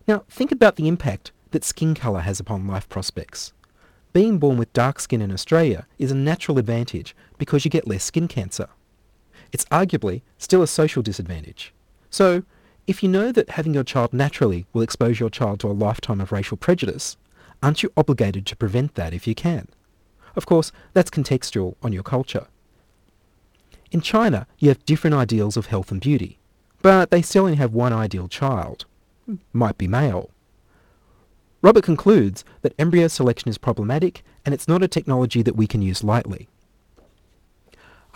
Now, 0.09 0.25
think 0.29 0.51
about 0.51 0.77
the 0.77 0.89
impact 0.89 1.33
that 1.51 1.65
skin 1.65 1.95
colour 1.95 2.21
has 2.21 2.41
upon 2.41 2.67
life 2.67 2.89
prospects. 2.89 3.53
Being 4.13 4.39
born 4.39 4.57
with 4.57 4.73
dark 4.73 4.99
skin 4.99 5.21
in 5.21 5.31
Australia 5.31 5.87
is 5.99 6.11
a 6.11 6.17
natural 6.17 6.59
advantage 6.59 7.15
because 7.39 7.65
you 7.65 7.71
get 7.71 7.87
less 7.87 8.05
skin 8.05 8.27
cancer. 8.27 8.69
It's 9.53 9.67
arguably 9.67 10.23
still 10.39 10.63
a 10.63 10.67
social 10.67 11.03
disadvantage. 11.03 11.73
So, 12.09 12.43
if 12.91 13.05
you 13.05 13.09
know 13.09 13.31
that 13.31 13.51
having 13.51 13.73
your 13.73 13.85
child 13.85 14.13
naturally 14.13 14.67
will 14.73 14.83
expose 14.83 15.21
your 15.21 15.31
child 15.31 15.61
to 15.61 15.69
a 15.69 15.81
lifetime 15.87 16.21
of 16.21 16.33
racial 16.33 16.57
prejudice, 16.57 17.17
aren't 17.63 17.85
you 17.85 17.93
obligated 17.97 18.45
to 18.45 18.57
prevent 18.57 18.97
that 18.97 19.15
if 19.15 19.29
you 19.29 19.35
can? 19.35 19.69
Of 20.35 20.45
course, 20.45 20.73
that's 20.93 21.09
contextual 21.09 21.77
on 21.85 21.93
your 21.93 22.03
culture. 22.03 22.49
In 23.93 24.01
China, 24.01 24.49
you 24.59 24.71
have 24.71 24.85
different 24.85 25.15
ideals 25.15 25.57
of 25.57 25.67
health 25.67 25.93
and 25.93 26.01
beauty, 26.01 26.41
but 26.83 27.13
they 27.13 27.23
still 27.23 27.45
only 27.45 27.59
have 27.59 27.73
one 27.73 27.93
ideal 27.93 28.27
child. 28.27 28.87
Might 29.53 29.79
be 29.79 29.87
male. 29.87 30.31
Robert 31.63 31.85
concludes 31.85 32.45
that 32.63 32.75
embryo 32.77 33.07
selection 33.07 33.51
is 33.51 33.57
problematic 33.57 34.25
and 34.45 34.53
it's 34.53 34.67
not 34.67 34.83
a 34.83 34.89
technology 34.89 35.43
that 35.43 35.55
we 35.55 35.69
can 35.69 35.81
use 35.81 36.03
lightly. 36.03 36.49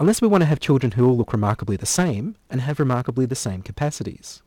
Unless 0.00 0.20
we 0.20 0.26
want 0.26 0.42
to 0.42 0.46
have 0.46 0.58
children 0.58 0.92
who 0.92 1.06
all 1.06 1.16
look 1.16 1.32
remarkably 1.32 1.76
the 1.76 1.86
same 1.86 2.34
and 2.50 2.60
have 2.60 2.80
remarkably 2.80 3.24
the 3.24 3.36
same 3.36 3.62
capacities. 3.62 4.42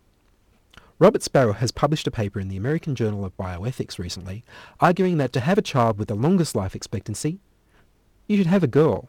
Robert 1.00 1.22
Sparrow 1.22 1.54
has 1.54 1.72
published 1.72 2.08
a 2.08 2.12
paper 2.12 2.40
in 2.40 2.48
the 2.48 2.58
American 2.58 2.96
Journal 2.96 3.24
of 3.24 3.38
Bioethics 3.38 4.00
recently 4.00 4.44
arguing 4.80 5.18
that 5.18 5.32
to 5.34 5.40
have 5.40 5.60
a 5.60 5.62
child 5.62 6.00
with 6.00 6.08
the 6.08 6.16
longest 6.16 6.56
life 6.56 6.76
expectancy, 6.76 7.40
you 8.26 8.36
should 8.36 8.48
have 8.48 8.64
a 8.64 8.68
girl. 8.68 9.08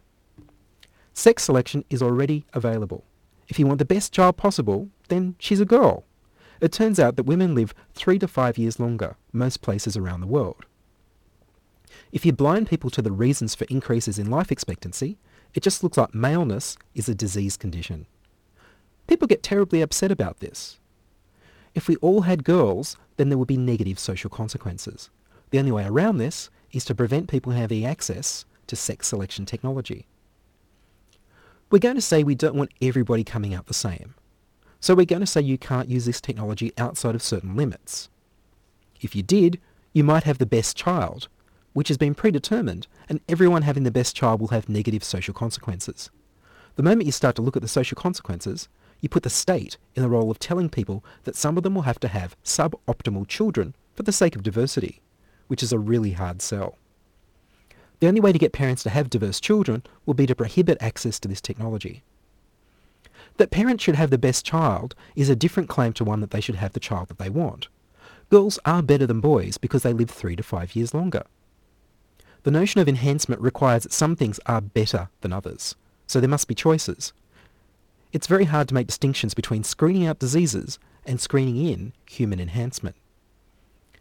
Sex 1.14 1.45
selection 1.45 1.85
is 1.88 2.02
already 2.02 2.45
available. 2.52 3.04
If 3.49 3.59
you 3.59 3.66
want 3.66 3.78
the 3.78 3.87
best 3.87 4.12
child 4.12 4.37
possible, 4.37 4.90
then 5.09 5.35
she's 5.38 5.61
a 5.61 5.64
girl. 5.64 6.04
It 6.61 6.73
turns 6.73 7.00
out 7.00 7.16
that 7.16 7.23
women 7.23 7.54
live 7.54 7.75
three 7.95 8.18
to 8.18 8.28
five 8.28 8.59
years 8.59 8.78
longer 8.78 9.16
most 9.33 9.62
places 9.62 9.97
around 9.97 10.21
the 10.21 10.26
world. 10.26 10.66
If 12.12 12.26
you 12.26 12.33
blind 12.33 12.68
people 12.68 12.90
to 12.90 13.00
the 13.00 13.12
reasons 13.12 13.54
for 13.54 13.64
increases 13.71 14.18
in 14.18 14.30
life 14.30 14.52
expectancy, 14.52 15.16
it 15.54 15.62
just 15.62 15.83
looks 15.83 15.97
like 15.97 16.14
maleness 16.14 16.76
is 16.95 17.09
a 17.09 17.14
disease 17.14 17.57
condition. 17.57 18.04
People 19.07 19.26
get 19.26 19.42
terribly 19.42 19.80
upset 19.80 20.12
about 20.12 20.40
this. 20.40 20.78
If 21.79 21.87
we 21.87 21.95
all 21.99 22.23
had 22.23 22.43
girls, 22.43 22.97
then 23.19 23.29
there 23.29 23.39
would 23.39 23.47
be 23.47 23.57
negative 23.57 24.01
social 24.01 24.29
consequences. 24.29 25.11
The 25.51 25.61
only 25.61 25.71
way 25.71 25.85
around 25.85 26.19
this 26.19 26.51
is 26.73 26.85
to 26.87 26.95
prevent 26.97 27.29
people 27.29 27.53
having 27.53 27.87
access 27.87 28.45
to 28.67 28.75
sex 28.75 29.07
selection 29.07 29.47
technology. 29.47 30.09
We're 31.71 31.79
going 31.79 31.95
to 31.95 32.01
say 32.01 32.25
we 32.25 32.35
don't 32.35 32.57
want 32.57 32.73
everybody 32.83 33.23
coming 33.23 33.55
out 33.55 33.67
the 33.67 33.75
same. 33.75 34.17
So 34.81 34.97
we're 34.97 35.07
going 35.07 35.21
to 35.21 35.27
say 35.27 35.41
you 35.41 35.57
can't 35.57 35.89
use 35.89 36.05
this 36.05 36.21
technology 36.21 36.73
outside 36.77 37.15
of 37.15 37.23
certain 37.23 37.55
limits. 37.55 38.09
If 39.01 39.15
you 39.15 39.23
did, 39.23 39.61
you 39.93 40.03
might 40.03 40.25
have 40.25 40.39
the 40.39 40.47
best 40.47 40.77
child, 40.77 41.29
which 41.75 41.87
has 41.87 41.97
been 41.97 42.17
predetermined, 42.17 42.89
and 43.09 43.21
everyone 43.29 43.63
having 43.63 43.85
the 43.85 43.93
best 43.93 44.17
child 44.17 44.41
will 44.41 44.49
have 44.49 44.69
negative 44.69 45.05
social 45.05 45.33
consequences. 45.33 46.11
The 46.75 46.83
moment 46.83 47.07
you 47.07 47.13
start 47.13 47.37
to 47.37 47.43
look 47.43 47.55
at 47.55 47.63
the 47.63 47.69
social 47.69 47.95
consequences, 47.95 48.69
you 49.00 49.09
put 49.09 49.23
the 49.23 49.31
state 49.31 49.76
in 49.95 50.02
the 50.02 50.09
role 50.09 50.31
of 50.31 50.38
telling 50.38 50.69
people 50.69 51.05
that 51.25 51.37
some 51.37 51.57
of 51.57 51.62
them 51.62 51.75
will 51.75 51.83
have 51.83 52.00
to 52.00 52.09
have 52.09 52.37
suboptimal 52.45 53.26
children 53.28 53.75
for 53.95 54.02
the 54.02 54.12
sake 54.12 54.37
of 54.37 54.43
diversity, 54.43 55.00
which 55.47 55.62
is 55.62 55.73
a 55.73 55.78
really 55.78 56.12
hard 56.12 56.43
sell. 56.43 56.76
The 58.00 58.09
only 58.09 58.21
way 58.21 58.33
to 58.33 58.38
get 58.38 58.52
parents 58.52 58.83
to 58.85 58.90
have 58.90 59.11
diverse 59.11 59.40
children 59.40 59.83
will 60.07 60.14
be 60.14 60.26
to 60.26 60.35
prohibit 60.35 60.78
access 60.81 61.19
to 61.21 61.28
this 61.28 61.40
technology. 61.40 62.02
That 63.37 63.50
parents 63.50 63.85
should 63.85 63.97
have 63.97 64.11
the 64.11 64.19
best 64.19 64.45
child 64.45 64.95
is 65.17 65.28
a 65.28 65.37
different 65.37 65.69
claim 65.69 65.93
to 65.95 66.05
one 66.05 66.21
that 66.21 66.31
they 66.31 66.40
should 66.40 66.57
have 66.57 66.73
the 66.73 66.81
child 66.81 67.09
that 67.09 67.19
they 67.19 67.31
want. 67.31 67.69
Girls 68.31 68.59
are 68.64 68.83
better 68.83 69.07
than 69.07 69.21
boys 69.21 69.59
because 69.59 69.83
they 69.83 69.93
live 69.93 70.11
three 70.11 70.37
to 70.37 70.43
five 70.43 70.76
years 70.76 70.93
longer. 70.93 71.25
The 72.43 72.50
notion 72.50 72.81
of 72.81 72.88
enhancement 72.88 73.40
requires 73.40 73.83
that 73.83 73.93
some 73.93 74.14
things 74.17 74.38
are 74.47 74.61
better 74.61 75.09
than 75.21 75.33
others, 75.33 75.75
so 76.07 76.21
there 76.21 76.28
must 76.28 76.49
be 76.49 76.55
choices. 76.55 77.12
It's 78.12 78.27
very 78.27 78.45
hard 78.45 78.69
to 78.69 78.75
make 78.75 78.87
distinctions 78.87 79.35
between 79.35 79.65
screening 79.65 80.07
out 80.07 80.19
diseases 80.19 80.79
and 81.05 81.21
screening 81.21 81.57
in 81.57 81.93
human 82.09 82.41
enhancement. 82.41 82.97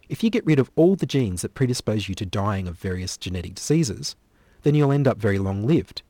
If 0.09 0.23
you 0.23 0.29
get 0.29 0.45
rid 0.45 0.59
of 0.59 0.71
all 0.75 0.95
the 0.95 1.05
genes 1.05 1.41
that 1.41 1.53
predispose 1.53 2.07
you 2.07 2.15
to 2.15 2.25
dying 2.25 2.67
of 2.67 2.77
various 2.77 3.17
genetic 3.17 3.55
diseases, 3.55 4.15
then 4.63 4.75
you'll 4.75 4.91
end 4.91 5.07
up 5.07 5.17
very 5.17 5.37
long-lived 5.37 6.01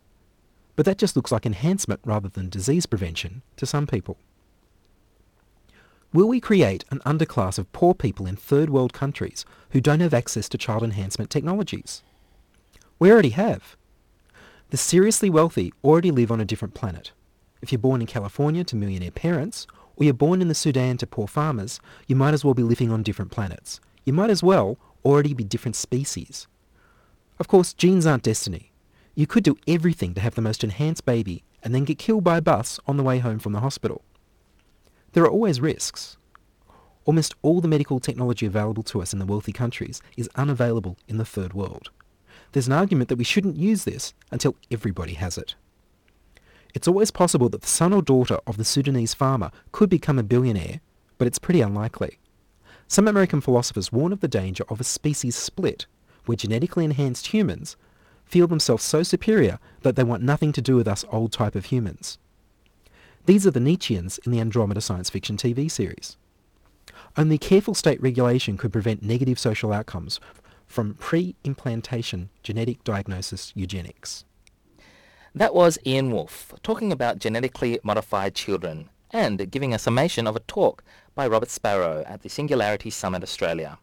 but 0.78 0.86
that 0.86 1.00
just 1.00 1.16
looks 1.18 1.32
like 1.32 1.46
enhancement 1.46 2.00
rather 2.06 2.30
than 2.30 2.50
disease 2.50 2.86
prevention 2.86 3.42
to 3.58 3.66
some 3.66 3.88
people. 3.88 4.18
Will 6.14 6.28
we 6.28 6.40
create 6.40 6.86
an 6.92 7.00
underclass 7.00 7.58
of 7.58 7.72
poor 7.74 7.94
people 7.94 8.28
in 8.28 8.38
third 8.38 8.70
world 8.70 8.94
countries 8.94 9.44
who 9.72 9.82
don't 9.82 10.00
have 10.00 10.14
access 10.14 10.48
to 10.50 10.58
child 10.58 10.84
enhancement 10.84 11.32
technologies? 11.32 12.04
We 13.00 13.12
already 13.12 13.32
have. 13.32 13.76
The 14.70 14.78
seriously 14.78 15.32
wealthy 15.32 15.74
already 15.84 16.12
live 16.12 16.32
on 16.32 16.40
a 16.40 16.46
different 16.46 16.76
planet. 16.76 17.12
If 17.68 17.74
you're 17.74 17.80
born 17.80 18.00
in 18.00 18.08
California 18.08 18.64
to 18.64 18.78
millionaire 18.78 19.12
parents, 19.12 19.68
or 19.98 20.06
you're 20.06 20.14
born 20.14 20.42
in 20.42 20.48
the 20.48 20.56
Sudan 20.56 20.96
to 21.00 21.06
poor 21.06 21.28
farmers, 21.28 21.82
you 22.08 22.16
might 22.16 22.34
as 22.34 22.46
well 22.46 22.54
be 22.54 22.64
living 22.64 22.94
on 22.94 23.04
different 23.04 23.30
planets. 23.30 23.82
You 24.06 24.14
might 24.14 24.30
as 24.30 24.42
well 24.42 24.78
already 25.04 25.34
be 25.34 25.44
different 25.44 25.76
species. 25.76 26.48
Of 27.40 27.50
course, 27.50 27.74
genes 27.74 28.06
aren't 28.06 28.24
destiny. 28.24 28.72
You 29.16 29.28
could 29.28 29.44
do 29.44 29.58
everything 29.68 30.14
to 30.14 30.22
have 30.22 30.36
the 30.36 30.42
most 30.42 30.64
enhanced 30.64 31.06
baby 31.06 31.44
and 31.62 31.76
then 31.76 31.84
get 31.84 31.98
killed 31.98 32.24
by 32.24 32.38
a 32.38 32.42
bus 32.42 32.80
on 32.88 32.96
the 32.96 33.04
way 33.04 33.20
home 33.20 33.38
from 33.38 33.52
the 33.52 33.60
hospital. 33.60 34.02
There 35.12 35.26
are 35.26 35.30
always 35.30 35.60
risks. 35.60 36.16
Almost 37.04 37.36
all 37.42 37.60
the 37.60 37.68
medical 37.68 38.00
technology 38.00 38.46
available 38.46 38.84
to 38.84 39.02
us 39.02 39.12
in 39.12 39.20
the 39.20 39.26
wealthy 39.26 39.52
countries 39.52 40.02
is 40.16 40.30
unavailable 40.36 40.96
in 41.10 41.18
the 41.18 41.26
third 41.26 41.54
world. 41.54 41.90
There's 42.54 42.68
an 42.68 42.72
argument 42.72 43.10
that 43.10 43.18
we 43.18 43.26
shouldn't 43.26 43.58
use 43.58 43.84
this 43.84 44.14
until 44.32 44.56
everybody 44.72 45.16
has 45.16 45.38
it. 45.38 45.56
It's 46.74 46.88
always 46.88 47.12
possible 47.12 47.50
that 47.50 47.62
the 47.62 47.68
son 47.68 47.94
or 47.94 48.02
daughter 48.02 48.40
of 48.46 48.58
the 48.58 48.66
Sudanese 48.66 49.14
farmer 49.14 49.52
could 49.72 49.90
become 49.90 50.20
a 50.20 50.24
billionaire, 50.24 50.82
but 51.18 51.28
it's 51.28 51.40
pretty 51.40 51.62
unlikely. 51.62 52.20
Some 52.88 53.08
American 53.08 53.42
philosophers 53.42 53.92
warn 53.92 54.14
of 54.14 54.22
the 54.22 54.28
danger 54.28 54.64
of 54.70 54.80
a 54.80 54.84
species 54.84 55.36
split, 55.36 55.86
where 56.26 56.36
genetically 56.36 56.86
enhanced 56.86 57.28
humans 57.28 57.76
feel 58.26 58.48
themselves 58.48 58.84
so 58.84 59.04
superior 59.04 59.60
that 59.82 59.96
they 59.96 60.04
want 60.04 60.24
nothing 60.24 60.52
to 60.52 60.62
do 60.62 60.76
with 60.76 60.88
us 60.88 61.06
old 61.12 61.32
type 61.32 61.56
of 61.56 61.66
humans. 61.66 62.18
These 63.26 63.46
are 63.46 63.52
the 63.52 63.60
Nietzscheans 63.60 64.20
in 64.26 64.32
the 64.32 64.40
Andromeda 64.40 64.82
science 64.82 65.10
fiction 65.10 65.36
TV 65.36 65.70
series. 65.70 66.16
Only 67.18 67.38
careful 67.38 67.74
state 67.74 68.02
regulation 68.02 68.58
could 68.58 68.72
prevent 68.72 69.04
negative 69.04 69.40
social 69.40 69.74
outcomes 69.74 70.20
from 70.66 70.94
pre-implantation 70.96 72.30
genetic 72.44 72.84
diagnosis 72.84 73.52
eugenics. 73.56 74.24
That 75.38 75.54
was 75.54 75.78
Ian 75.86 76.10
Wolfe 76.10 76.56
talking 76.64 76.92
about 76.92 77.20
genetically 77.20 77.80
modified 77.84 78.34
children 78.34 78.90
and 79.12 79.52
giving 79.52 79.72
a 79.72 79.78
summation 79.78 80.26
of 80.26 80.36
a 80.36 80.40
talk 80.40 80.84
by 81.14 81.28
Robert 81.28 81.52
Sparrow 81.52 82.04
at 82.08 82.24
the 82.24 82.30
Singularity 82.30 82.90
Summit 82.90 83.22
Australia. 83.22 83.78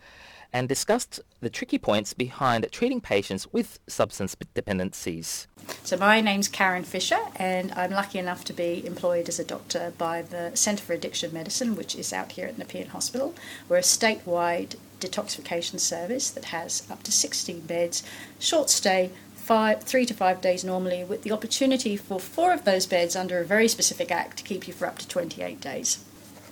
and 0.54 0.70
discussed 0.70 1.20
the 1.40 1.50
tricky 1.50 1.78
points 1.78 2.14
behind 2.14 2.66
treating 2.72 3.00
patients 3.00 3.46
with 3.52 3.78
substance 3.86 4.34
dependencies. 4.54 5.46
So, 5.84 5.98
my 5.98 6.22
name's 6.22 6.48
Karen 6.48 6.82
Fisher, 6.82 7.20
and 7.36 7.72
I'm 7.72 7.92
lucky 7.92 8.18
enough 8.18 8.42
to 8.46 8.52
be 8.54 8.84
employed 8.86 9.28
as 9.28 9.38
a 9.38 9.44
doctor 9.44 9.92
by 9.98 10.22
the 10.22 10.52
Centre 10.54 10.82
for 10.82 10.94
Addiction 10.94 11.32
Medicine, 11.32 11.76
which 11.76 11.94
is 11.94 12.12
out 12.12 12.32
here 12.32 12.46
at 12.46 12.58
Nepean 12.58 12.88
Hospital. 12.88 13.34
We're 13.68 13.76
a 13.76 13.82
statewide 13.82 14.76
detoxification 15.00 15.80
service 15.80 16.30
that 16.30 16.46
has 16.46 16.88
up 16.90 17.02
to 17.04 17.12
16 17.12 17.60
beds, 17.60 18.02
short 18.38 18.70
stay, 18.70 19.10
five, 19.34 19.82
three 19.82 20.06
to 20.06 20.14
five 20.14 20.40
days 20.40 20.62
normally, 20.62 21.02
with 21.02 21.22
the 21.22 21.32
opportunity 21.32 21.96
for 21.96 22.20
four 22.20 22.52
of 22.52 22.64
those 22.64 22.86
beds 22.86 23.16
under 23.16 23.38
a 23.38 23.44
very 23.44 23.66
specific 23.66 24.10
act 24.10 24.36
to 24.38 24.44
keep 24.44 24.68
you 24.68 24.72
for 24.74 24.86
up 24.86 24.98
to 24.98 25.08
28 25.08 25.60
days. 25.60 26.04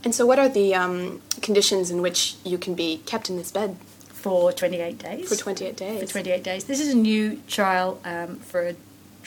And 0.05 0.15
so, 0.15 0.27
what 0.27 0.39
are 0.39 0.49
the 0.49 0.75
um, 0.75 1.23
conditions 1.43 1.91
in 1.91 2.03
which 2.03 2.37
you 2.45 2.59
can 2.59 2.75
be 2.75 2.99
kept 3.07 3.31
in 3.31 3.37
this 3.37 3.51
bed? 3.51 3.77
For 4.09 4.53
28 4.53 4.99
days. 4.99 5.29
For 5.29 5.37
28 5.37 5.77
days. 5.77 6.01
For 6.01 6.09
28 6.09 6.43
days. 6.43 6.65
This 6.65 6.81
is 6.81 6.93
a 6.93 6.97
new 6.97 7.41
trial 7.47 8.01
um, 8.05 8.37
for 8.37 8.69
a 8.69 8.77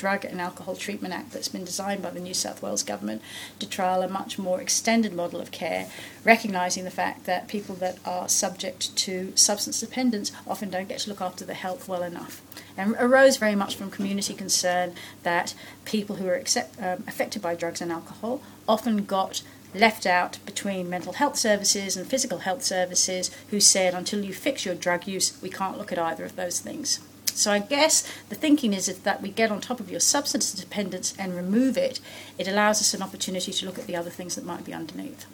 Drug 0.01 0.25
and 0.25 0.41
Alcohol 0.41 0.75
Treatment 0.75 1.13
Act 1.13 1.31
that's 1.31 1.47
been 1.47 1.63
designed 1.63 2.01
by 2.01 2.09
the 2.09 2.19
New 2.19 2.33
South 2.33 2.63
Wales 2.63 2.81
Government 2.81 3.21
to 3.59 3.69
trial 3.69 4.01
a 4.01 4.09
much 4.09 4.39
more 4.39 4.59
extended 4.59 5.13
model 5.13 5.39
of 5.39 5.51
care, 5.51 5.91
recognising 6.23 6.85
the 6.85 6.89
fact 6.89 7.25
that 7.25 7.47
people 7.47 7.75
that 7.75 7.99
are 8.03 8.27
subject 8.27 8.95
to 8.97 9.31
substance 9.35 9.79
dependence 9.79 10.31
often 10.47 10.71
don't 10.71 10.89
get 10.89 11.01
to 11.01 11.09
look 11.09 11.21
after 11.21 11.45
their 11.45 11.55
health 11.55 11.87
well 11.87 12.01
enough. 12.01 12.41
And 12.75 12.95
arose 12.97 13.37
very 13.37 13.53
much 13.53 13.75
from 13.75 13.91
community 13.91 14.33
concern 14.33 14.95
that 15.21 15.53
people 15.85 16.15
who 16.15 16.27
are 16.29 16.33
accept, 16.33 16.81
um, 16.81 17.03
affected 17.07 17.43
by 17.43 17.53
drugs 17.53 17.79
and 17.79 17.91
alcohol 17.91 18.41
often 18.67 19.05
got 19.05 19.43
left 19.75 20.07
out 20.07 20.39
between 20.47 20.89
mental 20.89 21.13
health 21.13 21.37
services 21.37 21.95
and 21.95 22.07
physical 22.07 22.39
health 22.39 22.63
services 22.63 23.29
who 23.51 23.59
said 23.59 23.93
until 23.93 24.25
you 24.25 24.33
fix 24.33 24.65
your 24.65 24.73
drug 24.73 25.05
use, 25.05 25.39
we 25.43 25.49
can't 25.51 25.77
look 25.77 25.91
at 25.91 25.99
either 25.99 26.25
of 26.25 26.35
those 26.35 26.59
things. 26.59 26.99
So 27.41 27.51
I 27.51 27.57
guess 27.57 28.07
the 28.29 28.35
thinking 28.35 28.71
is 28.71 28.85
that 28.85 29.21
we 29.23 29.29
get 29.29 29.49
on 29.49 29.61
top 29.61 29.79
of 29.79 29.89
your 29.89 29.99
substance 29.99 30.53
dependence 30.53 31.15
and 31.17 31.35
remove 31.35 31.75
it, 31.75 31.99
it 32.37 32.47
allows 32.47 32.81
us 32.81 32.93
an 32.93 33.01
opportunity 33.01 33.51
to 33.51 33.65
look 33.65 33.79
at 33.79 33.87
the 33.87 33.95
other 33.95 34.11
things 34.11 34.35
that 34.35 34.45
might 34.45 34.63
be 34.63 34.75
underneath. 34.75 35.25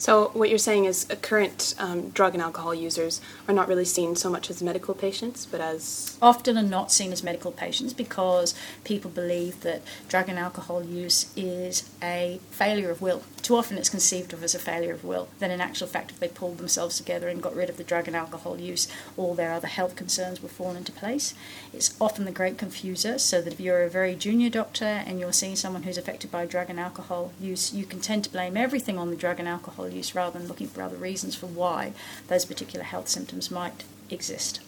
So, 0.00 0.30
what 0.32 0.48
you're 0.48 0.56
saying 0.56 0.86
is 0.86 1.06
uh, 1.10 1.16
current 1.16 1.74
um, 1.78 2.08
drug 2.08 2.32
and 2.32 2.42
alcohol 2.42 2.74
users 2.74 3.20
are 3.46 3.52
not 3.52 3.68
really 3.68 3.84
seen 3.84 4.16
so 4.16 4.30
much 4.30 4.48
as 4.48 4.62
medical 4.62 4.94
patients, 4.94 5.44
but 5.44 5.60
as. 5.60 6.16
Often 6.22 6.56
are 6.56 6.62
not 6.62 6.90
seen 6.90 7.12
as 7.12 7.22
medical 7.22 7.52
patients 7.52 7.92
because 7.92 8.54
people 8.82 9.10
believe 9.10 9.60
that 9.60 9.82
drug 10.08 10.30
and 10.30 10.38
alcohol 10.38 10.82
use 10.82 11.30
is 11.36 11.90
a 12.02 12.40
failure 12.50 12.90
of 12.90 13.02
will. 13.02 13.22
Too 13.42 13.56
often 13.56 13.76
it's 13.76 13.90
conceived 13.90 14.32
of 14.32 14.42
as 14.42 14.54
a 14.54 14.58
failure 14.58 14.94
of 14.94 15.04
will. 15.04 15.28
Then, 15.38 15.50
in 15.50 15.60
actual 15.60 15.86
fact, 15.86 16.12
if 16.12 16.18
they 16.18 16.28
pulled 16.28 16.56
themselves 16.56 16.96
together 16.96 17.28
and 17.28 17.42
got 17.42 17.54
rid 17.54 17.68
of 17.68 17.76
the 17.76 17.84
drug 17.84 18.06
and 18.06 18.16
alcohol 18.16 18.58
use, 18.58 18.88
all 19.18 19.34
their 19.34 19.52
other 19.52 19.68
health 19.68 19.96
concerns 19.96 20.40
would 20.40 20.50
fall 20.50 20.74
into 20.74 20.92
place. 20.92 21.34
It's 21.74 21.94
often 22.00 22.24
the 22.24 22.32
great 22.32 22.56
confuser, 22.56 23.20
so 23.20 23.42
that 23.42 23.52
if 23.52 23.60
you're 23.60 23.82
a 23.82 23.90
very 23.90 24.14
junior 24.14 24.48
doctor 24.48 24.84
and 24.84 25.20
you're 25.20 25.34
seeing 25.34 25.56
someone 25.56 25.82
who's 25.82 25.98
affected 25.98 26.30
by 26.30 26.46
drug 26.46 26.70
and 26.70 26.80
alcohol 26.80 27.32
use, 27.38 27.74
you 27.74 27.84
can 27.84 28.00
tend 28.00 28.24
to 28.24 28.30
blame 28.30 28.56
everything 28.56 28.96
on 28.96 29.10
the 29.10 29.16
drug 29.16 29.38
and 29.38 29.48
alcohol 29.48 29.89
use 29.90 30.14
rather 30.14 30.38
than 30.38 30.48
looking 30.48 30.68
for 30.68 30.82
other 30.82 30.96
reasons 30.96 31.34
for 31.34 31.46
why 31.46 31.92
those 32.28 32.44
particular 32.44 32.84
health 32.84 33.08
symptoms 33.08 33.50
might 33.50 33.84
exist. 34.08 34.60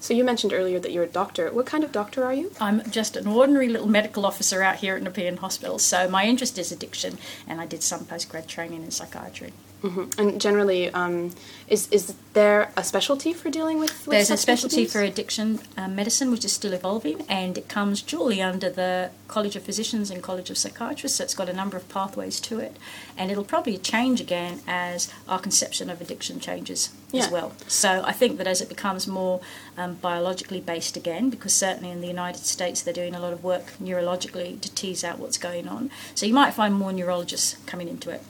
So, 0.00 0.14
you 0.14 0.24
mentioned 0.24 0.52
earlier 0.52 0.78
that 0.80 0.92
you're 0.92 1.04
a 1.04 1.08
doctor. 1.08 1.50
What 1.52 1.66
kind 1.66 1.84
of 1.84 1.92
doctor 1.92 2.24
are 2.24 2.32
you? 2.32 2.52
I'm 2.58 2.90
just 2.90 3.16
an 3.16 3.26
ordinary 3.26 3.68
little 3.68 3.86
medical 3.86 4.24
officer 4.24 4.62
out 4.62 4.76
here 4.76 4.96
at 4.96 5.02
Nepean 5.02 5.36
Hospital, 5.38 5.78
so 5.78 6.08
my 6.08 6.24
interest 6.24 6.56
is 6.58 6.72
addiction, 6.72 7.18
and 7.46 7.60
I 7.60 7.66
did 7.66 7.82
some 7.82 8.06
postgrad 8.06 8.46
training 8.46 8.82
in 8.82 8.90
psychiatry. 8.90 9.52
Mm-hmm. 9.82 10.20
And 10.20 10.40
generally, 10.40 10.90
um, 10.90 11.32
is 11.66 11.88
is 11.90 12.14
there 12.34 12.70
a 12.76 12.84
specialty 12.84 13.32
for 13.32 13.48
dealing 13.50 13.78
with? 13.78 14.06
with 14.06 14.10
There's 14.14 14.30
a 14.30 14.36
specialty 14.36 14.84
for 14.84 15.00
addiction 15.00 15.60
um, 15.76 15.96
medicine, 15.96 16.30
which 16.30 16.44
is 16.44 16.52
still 16.52 16.72
evolving, 16.74 17.24
and 17.28 17.56
it 17.56 17.68
comes 17.68 18.02
dually 18.02 18.44
under 18.44 18.68
the 18.68 19.10
College 19.26 19.56
of 19.56 19.62
Physicians 19.62 20.10
and 20.10 20.22
College 20.22 20.50
of 20.50 20.58
Psychiatrists. 20.58 21.18
So 21.18 21.24
it's 21.24 21.34
got 21.34 21.48
a 21.48 21.52
number 21.54 21.76
of 21.76 21.88
pathways 21.88 22.40
to 22.40 22.58
it, 22.58 22.76
and 23.16 23.30
it'll 23.30 23.44
probably 23.44 23.78
change 23.78 24.20
again 24.20 24.60
as 24.66 25.10
our 25.28 25.38
conception 25.38 25.88
of 25.88 26.00
addiction 26.00 26.40
changes 26.40 26.90
Yeah. 27.10 27.24
as 27.24 27.30
well. 27.30 27.52
So 27.66 28.02
I 28.04 28.12
think 28.12 28.36
that 28.38 28.46
as 28.46 28.60
it 28.60 28.68
becomes 28.68 29.06
more 29.06 29.40
um, 29.78 29.94
biologically 29.94 30.60
based 30.60 30.96
again, 30.96 31.30
because 31.30 31.54
certainly 31.54 31.90
in 31.90 32.00
the 32.02 32.06
United 32.08 32.44
States 32.44 32.82
they're 32.82 32.92
doing 32.92 33.14
a 33.14 33.20
lot 33.20 33.32
of 33.32 33.42
work 33.42 33.72
neurologically 33.82 34.60
to 34.60 34.74
tease 34.74 35.04
out 35.04 35.18
what's 35.18 35.38
going 35.38 35.68
on. 35.68 35.90
So 36.14 36.26
you 36.26 36.34
might 36.34 36.52
find 36.52 36.74
more 36.74 36.92
neurologists 36.92 37.56
coming 37.66 37.88
into 37.88 38.10
it. 38.10 38.22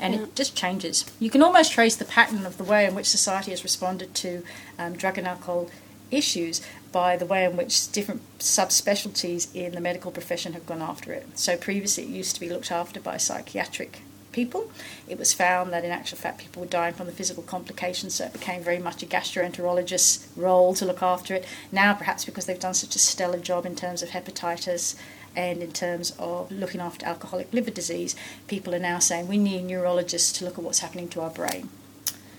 And 0.00 0.14
Yeah. 0.14 0.22
it 0.22 0.34
just 0.34 0.54
changes. 0.54 1.04
You 1.18 1.30
can 1.30 1.42
almost 1.42 1.72
trace 1.72 1.96
the 1.96 2.04
pattern 2.04 2.44
of 2.46 2.58
the 2.58 2.64
way 2.64 2.84
in 2.86 2.94
which 2.94 3.06
society 3.06 3.50
has 3.50 3.62
responded 3.62 4.14
to 4.16 4.42
um, 4.78 4.94
drug 4.94 5.18
and 5.18 5.26
alcohol 5.26 5.70
issues 6.10 6.60
by 6.92 7.16
the 7.16 7.26
way 7.26 7.44
in 7.44 7.56
which 7.56 7.90
different 7.92 8.22
subspecialties 8.38 9.48
in 9.54 9.72
the 9.72 9.80
medical 9.80 10.10
profession 10.10 10.52
have 10.52 10.66
gone 10.66 10.80
after 10.82 11.12
it. 11.12 11.26
So 11.38 11.56
previously 11.56 12.04
it 12.04 12.10
used 12.10 12.34
to 12.34 12.40
be 12.40 12.48
looked 12.48 12.70
after 12.70 13.00
by 13.00 13.16
psychiatric 13.16 14.00
people. 14.32 14.70
It 15.08 15.18
was 15.18 15.32
found 15.32 15.72
that 15.72 15.84
in 15.84 15.90
actual 15.90 16.18
fact 16.18 16.38
people 16.38 16.60
were 16.62 16.68
dying 16.68 16.94
from 16.94 17.06
the 17.06 17.12
physical 17.12 17.42
complications, 17.42 18.14
so 18.14 18.26
it 18.26 18.32
became 18.32 18.62
very 18.62 18.78
much 18.78 19.02
a 19.02 19.06
gastroenterologist's 19.06 20.28
role 20.36 20.74
to 20.74 20.84
look 20.84 21.02
after 21.02 21.34
it. 21.34 21.44
Now, 21.72 21.94
perhaps 21.94 22.24
because 22.24 22.44
they've 22.46 22.60
done 22.60 22.74
such 22.74 22.94
a 22.94 22.98
stellar 22.98 23.38
job 23.38 23.66
in 23.66 23.74
terms 23.74 24.02
of 24.02 24.10
hepatitis 24.10 24.94
and 25.36 25.62
in 25.62 25.72
terms 25.72 26.14
of 26.18 26.50
looking 26.50 26.80
after 26.80 27.06
alcoholic 27.06 27.52
liver 27.52 27.70
disease, 27.70 28.16
people 28.48 28.74
are 28.74 28.80
now 28.80 28.98
saying 28.98 29.28
we 29.28 29.38
need 29.38 29.64
neurologists 29.64 30.32
to 30.38 30.44
look 30.44 30.58
at 30.58 30.64
what's 30.64 30.80
happening 30.80 31.08
to 31.10 31.20
our 31.20 31.30
brain. 31.30 31.68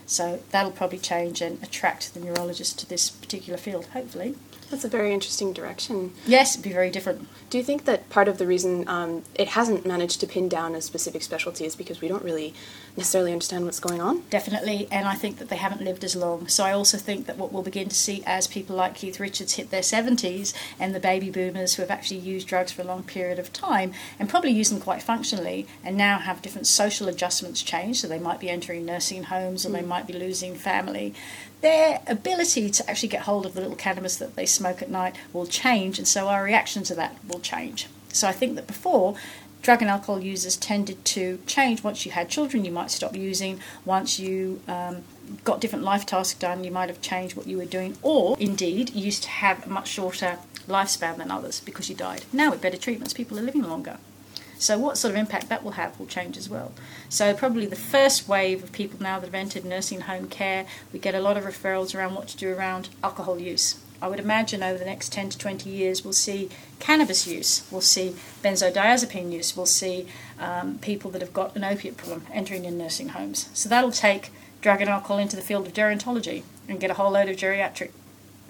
So 0.05 0.41
that'll 0.51 0.71
probably 0.71 0.99
change 0.99 1.41
and 1.41 1.61
attract 1.61 2.13
the 2.13 2.19
neurologists 2.19 2.73
to 2.75 2.89
this 2.89 3.09
particular 3.09 3.57
field, 3.57 3.87
hopefully. 3.87 4.35
That's 4.69 4.83
a 4.83 4.89
very 4.89 5.13
interesting 5.13 5.53
direction. 5.53 6.13
Yes, 6.25 6.55
it'd 6.55 6.63
be 6.63 6.73
very 6.73 6.89
different. 6.89 7.27
Do 7.49 7.57
you 7.57 7.63
think 7.63 7.85
that 7.85 8.09
part 8.09 8.27
of 8.27 8.37
the 8.37 8.45
reason 8.45 8.87
um, 8.89 9.23
it 9.35 9.49
hasn't 9.49 9.85
managed 9.85 10.19
to 10.19 10.27
pin 10.27 10.49
down 10.49 10.75
a 10.75 10.81
specific 10.81 11.23
specialty 11.23 11.65
is 11.65 11.75
because 11.75 12.01
we 12.01 12.09
don't 12.09 12.23
really 12.23 12.53
necessarily 12.97 13.31
understand 13.31 13.63
what's 13.63 13.79
going 13.79 14.01
on? 14.01 14.23
Definitely, 14.29 14.89
and 14.91 15.07
I 15.07 15.15
think 15.15 15.37
that 15.37 15.47
they 15.47 15.55
haven't 15.55 15.81
lived 15.81 16.03
as 16.03 16.17
long. 16.17 16.49
So 16.49 16.65
I 16.65 16.73
also 16.73 16.97
think 16.97 17.27
that 17.27 17.37
what 17.37 17.53
we'll 17.53 17.63
begin 17.63 17.87
to 17.87 17.95
see 17.95 18.23
as 18.25 18.47
people 18.47 18.75
like 18.75 18.95
Keith 18.95 19.21
Richards 19.21 19.53
hit 19.53 19.71
their 19.71 19.81
70s 19.81 20.53
and 20.79 20.93
the 20.93 20.99
baby 20.99 21.29
boomers 21.29 21.75
who 21.75 21.81
have 21.81 21.91
actually 21.91 22.19
used 22.19 22.47
drugs 22.47 22.73
for 22.73 22.81
a 22.81 22.85
long 22.85 23.03
period 23.03 23.39
of 23.39 23.53
time 23.53 23.93
and 24.19 24.27
probably 24.27 24.51
use 24.51 24.69
them 24.69 24.81
quite 24.81 25.01
functionally 25.01 25.65
and 25.83 25.95
now 25.95 26.19
have 26.19 26.41
different 26.41 26.67
social 26.67 27.07
adjustments 27.07 27.61
change. 27.61 28.01
So 28.01 28.07
they 28.07 28.19
might 28.19 28.41
be 28.41 28.49
entering 28.49 28.85
nursing 28.85 29.23
homes 29.23 29.65
or 29.65 29.69
they 29.69 29.81
might 29.81 30.07
be 30.07 30.13
losing 30.13 30.55
family 30.55 31.13
their 31.61 32.01
ability 32.07 32.69
to 32.69 32.89
actually 32.89 33.09
get 33.09 33.23
hold 33.23 33.45
of 33.45 33.53
the 33.53 33.61
little 33.61 33.75
cannabis 33.75 34.15
that 34.17 34.35
they 34.35 34.45
smoke 34.45 34.81
at 34.81 34.89
night 34.89 35.15
will 35.33 35.47
change, 35.47 35.97
and 35.97 36.07
so 36.07 36.27
our 36.27 36.43
reaction 36.43 36.83
to 36.83 36.95
that 36.95 37.17
will 37.27 37.39
change. 37.39 37.87
So 38.09 38.27
I 38.27 38.31
think 38.31 38.55
that 38.55 38.67
before, 38.67 39.15
drug 39.61 39.81
and 39.81 39.89
alcohol 39.89 40.21
users 40.21 40.55
tended 40.55 41.03
to 41.03 41.39
change. 41.45 41.83
Once 41.83 42.05
you 42.05 42.11
had 42.11 42.29
children, 42.29 42.63
you 42.63 42.71
might 42.71 42.91
stop 42.91 43.15
using. 43.15 43.59
Once 43.85 44.19
you 44.19 44.61
um, 44.67 45.03
got 45.43 45.59
different 45.59 45.83
life 45.83 46.05
tasks 46.05 46.37
done, 46.39 46.63
you 46.63 46.71
might 46.71 46.89
have 46.89 47.01
changed 47.01 47.35
what 47.35 47.47
you 47.47 47.57
were 47.57 47.65
doing, 47.65 47.97
or 48.01 48.37
indeed, 48.39 48.91
you 48.91 49.05
used 49.05 49.23
to 49.23 49.29
have 49.29 49.65
a 49.65 49.69
much 49.69 49.87
shorter 49.87 50.37
lifespan 50.67 51.17
than 51.17 51.31
others 51.31 51.59
because 51.61 51.89
you 51.89 51.95
died. 51.95 52.25
Now, 52.31 52.51
with 52.51 52.61
better 52.61 52.77
treatments, 52.77 53.13
people 53.13 53.39
are 53.39 53.41
living 53.41 53.63
longer. 53.63 53.97
So, 54.59 54.77
what 54.77 54.97
sort 54.97 55.13
of 55.13 55.19
impact 55.19 55.49
that 55.49 55.63
will 55.63 55.71
have 55.71 55.99
will 55.99 56.07
change 56.07 56.37
as 56.37 56.49
well. 56.49 56.73
So, 57.09 57.33
probably 57.33 57.65
the 57.65 57.75
first 57.75 58.27
wave 58.27 58.63
of 58.63 58.71
people 58.71 59.01
now 59.01 59.19
that 59.19 59.27
have 59.27 59.35
entered 59.35 59.65
nursing 59.65 60.01
home 60.01 60.27
care, 60.27 60.65
we 60.91 60.99
get 60.99 61.13
a 61.13 61.19
lot 61.19 61.37
of 61.37 61.43
referrals 61.43 61.95
around 61.95 62.15
what 62.15 62.27
to 62.29 62.37
do 62.37 62.53
around 62.53 62.89
alcohol 63.03 63.39
use. 63.39 63.79
I 64.01 64.07
would 64.07 64.19
imagine 64.19 64.61
over 64.61 64.77
the 64.77 64.85
next 64.85 65.11
10 65.11 65.29
to 65.29 65.37
20 65.37 65.69
years, 65.69 66.03
we'll 66.03 66.13
see 66.13 66.49
cannabis 66.79 67.25
use, 67.27 67.67
we'll 67.71 67.81
see 67.81 68.15
benzodiazepine 68.43 69.31
use, 69.31 69.57
we'll 69.57 69.65
see 69.65 70.07
um, 70.39 70.77
people 70.79 71.09
that 71.11 71.21
have 71.21 71.33
got 71.33 71.55
an 71.55 71.63
opiate 71.63 71.97
problem 71.97 72.23
entering 72.31 72.65
in 72.65 72.77
nursing 72.77 73.09
homes. 73.09 73.49
So, 73.53 73.69
that'll 73.69 73.91
take 73.91 74.31
drug 74.61 74.81
and 74.81 74.89
alcohol 74.89 75.19
into 75.19 75.35
the 75.35 75.41
field 75.41 75.67
of 75.67 75.73
gerontology 75.73 76.43
and 76.67 76.79
get 76.79 76.89
a 76.89 76.95
whole 76.95 77.11
load 77.11 77.29
of 77.29 77.37
geriatric 77.37 77.91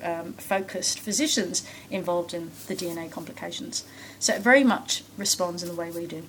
um, 0.03 0.33
focused 0.33 0.99
physicians 0.99 1.67
involved 1.89 2.33
in 2.33 2.51
the 2.67 2.75
D&A 2.75 3.07
complications. 3.09 3.85
So 4.19 4.33
it 4.33 4.41
very 4.41 4.63
much 4.63 5.03
responds 5.17 5.63
in 5.63 5.69
the 5.69 5.75
way 5.75 5.91
we 5.91 6.05
do. 6.05 6.23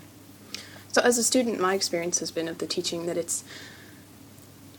So, 0.90 1.02
as 1.02 1.18
a 1.18 1.22
student, 1.22 1.60
my 1.60 1.74
experience 1.74 2.18
has 2.20 2.30
been 2.30 2.48
of 2.48 2.58
the 2.58 2.66
teaching 2.66 3.06
that 3.06 3.16
it's 3.16 3.44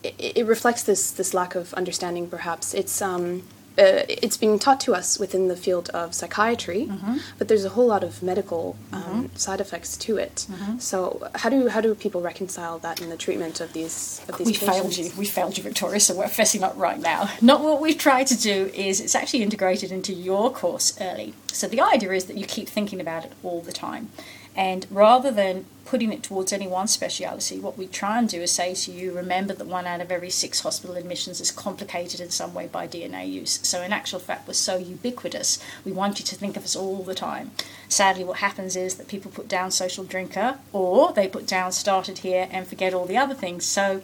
it, 0.02 0.16
it 0.20 0.46
reflects 0.46 0.84
this 0.84 1.12
this 1.12 1.34
lack 1.34 1.56
of 1.56 1.74
understanding. 1.76 2.28
Perhaps 2.28 2.74
it's 2.74 3.02
um, 3.02 3.44
uh, 3.78 4.04
it's 4.10 4.36
being 4.36 4.60
taught 4.60 4.80
to 4.82 4.94
us 4.94 5.18
within 5.20 5.48
the 5.48 5.56
field 5.56 5.90
of 5.90 6.14
psychiatry, 6.14 6.88
Mm-hmm. 6.90 7.18
but 7.38 7.48
there's 7.48 7.64
a 7.66 7.70
whole 7.70 7.88
lot 7.88 8.04
of 8.04 8.22
medical 8.24 8.76
um, 8.92 9.30
side 9.36 9.62
effects 9.62 9.96
to 9.98 10.18
it. 10.18 10.48
Mm-hmm. 10.50 10.80
So, 10.80 11.30
how 11.36 11.50
do 11.50 11.68
how 11.70 11.80
do 11.82 11.94
people 11.96 12.22
reconcile 12.22 12.80
that 12.80 13.00
in 13.02 13.10
the 13.10 13.16
treatment 13.18 13.62
of 13.62 13.72
these 13.74 14.22
of 14.28 14.38
these 14.38 14.48
we 14.48 14.54
patients? 14.54 14.78
failed 14.78 14.98
you. 14.98 15.12
We 15.18 15.26
failed 15.26 15.58
you, 15.58 15.64
Victoria, 15.64 16.00
so 16.00 16.16
we're 16.18 16.26
fessing 16.26 16.62
up 16.64 16.74
right 16.78 17.00
now. 17.00 17.30
Not 17.42 17.62
what 17.62 17.80
we've 17.80 17.98
tried 17.98 18.28
to 18.28 18.38
do 18.38 18.72
is 18.74 19.00
it's 19.00 19.16
actually 19.16 19.44
integrated 19.44 19.92
into 19.92 20.14
your 20.14 20.52
course 20.52 20.98
early. 21.00 21.34
So 21.54 21.68
the 21.68 21.80
idea 21.82 22.12
is 22.12 22.26
that 22.26 22.38
you 22.38 22.46
keep 22.46 22.68
thinking 22.68 23.00
about 23.00 23.26
it 23.26 23.34
all 23.44 23.62
the 23.62 23.72
time. 23.74 24.10
And 24.56 24.86
rather 24.90 25.32
than 25.32 25.66
putting 25.86 26.14
it 26.14 26.22
towards 26.22 26.54
any 26.54 26.68
one 26.68 26.88
speciality, 26.88 27.60
what 27.60 27.78
we 27.78 27.88
try 27.88 28.20
and 28.20 28.30
do 28.30 28.42
is 28.42 28.52
say 28.52 28.76
to 28.76 28.92
you, 28.92 29.12
remember 29.12 29.54
that 29.54 29.66
one 29.66 29.88
out 29.88 30.02
of 30.02 30.12
every 30.12 30.30
six 30.30 30.60
hospital 30.60 30.96
admissions 30.96 31.42
is 31.42 31.50
complicated 31.50 32.20
in 32.20 32.30
some 32.30 32.54
way 32.54 32.68
by 32.68 32.86
D&A 32.86 33.26
use. 33.26 33.60
So 33.64 33.82
in 33.82 33.92
actual 33.92 34.20
fact, 34.20 34.48
we're 34.48 34.54
so 34.54 34.78
ubiquitous, 34.78 35.58
we 35.84 35.92
want 35.92 36.20
you 36.20 36.26
to 36.26 36.36
think 36.36 36.56
of 36.56 36.64
us 36.64 36.76
all 36.76 37.02
the 37.02 37.16
time. 37.16 37.52
Sadly, 37.88 38.24
what 38.24 38.38
happens 38.38 38.76
is 38.76 38.96
that 38.96 39.08
people 39.08 39.32
put 39.32 39.48
down 39.48 39.72
social 39.72 40.04
drinker 40.04 40.60
or 40.72 41.12
they 41.12 41.28
put 41.28 41.48
down 41.48 41.72
started 41.72 42.20
here 42.20 42.48
and 42.52 42.68
forget 42.68 42.94
all 42.94 43.06
the 43.06 43.18
other 43.18 43.34
things. 43.34 43.66
So 43.66 44.02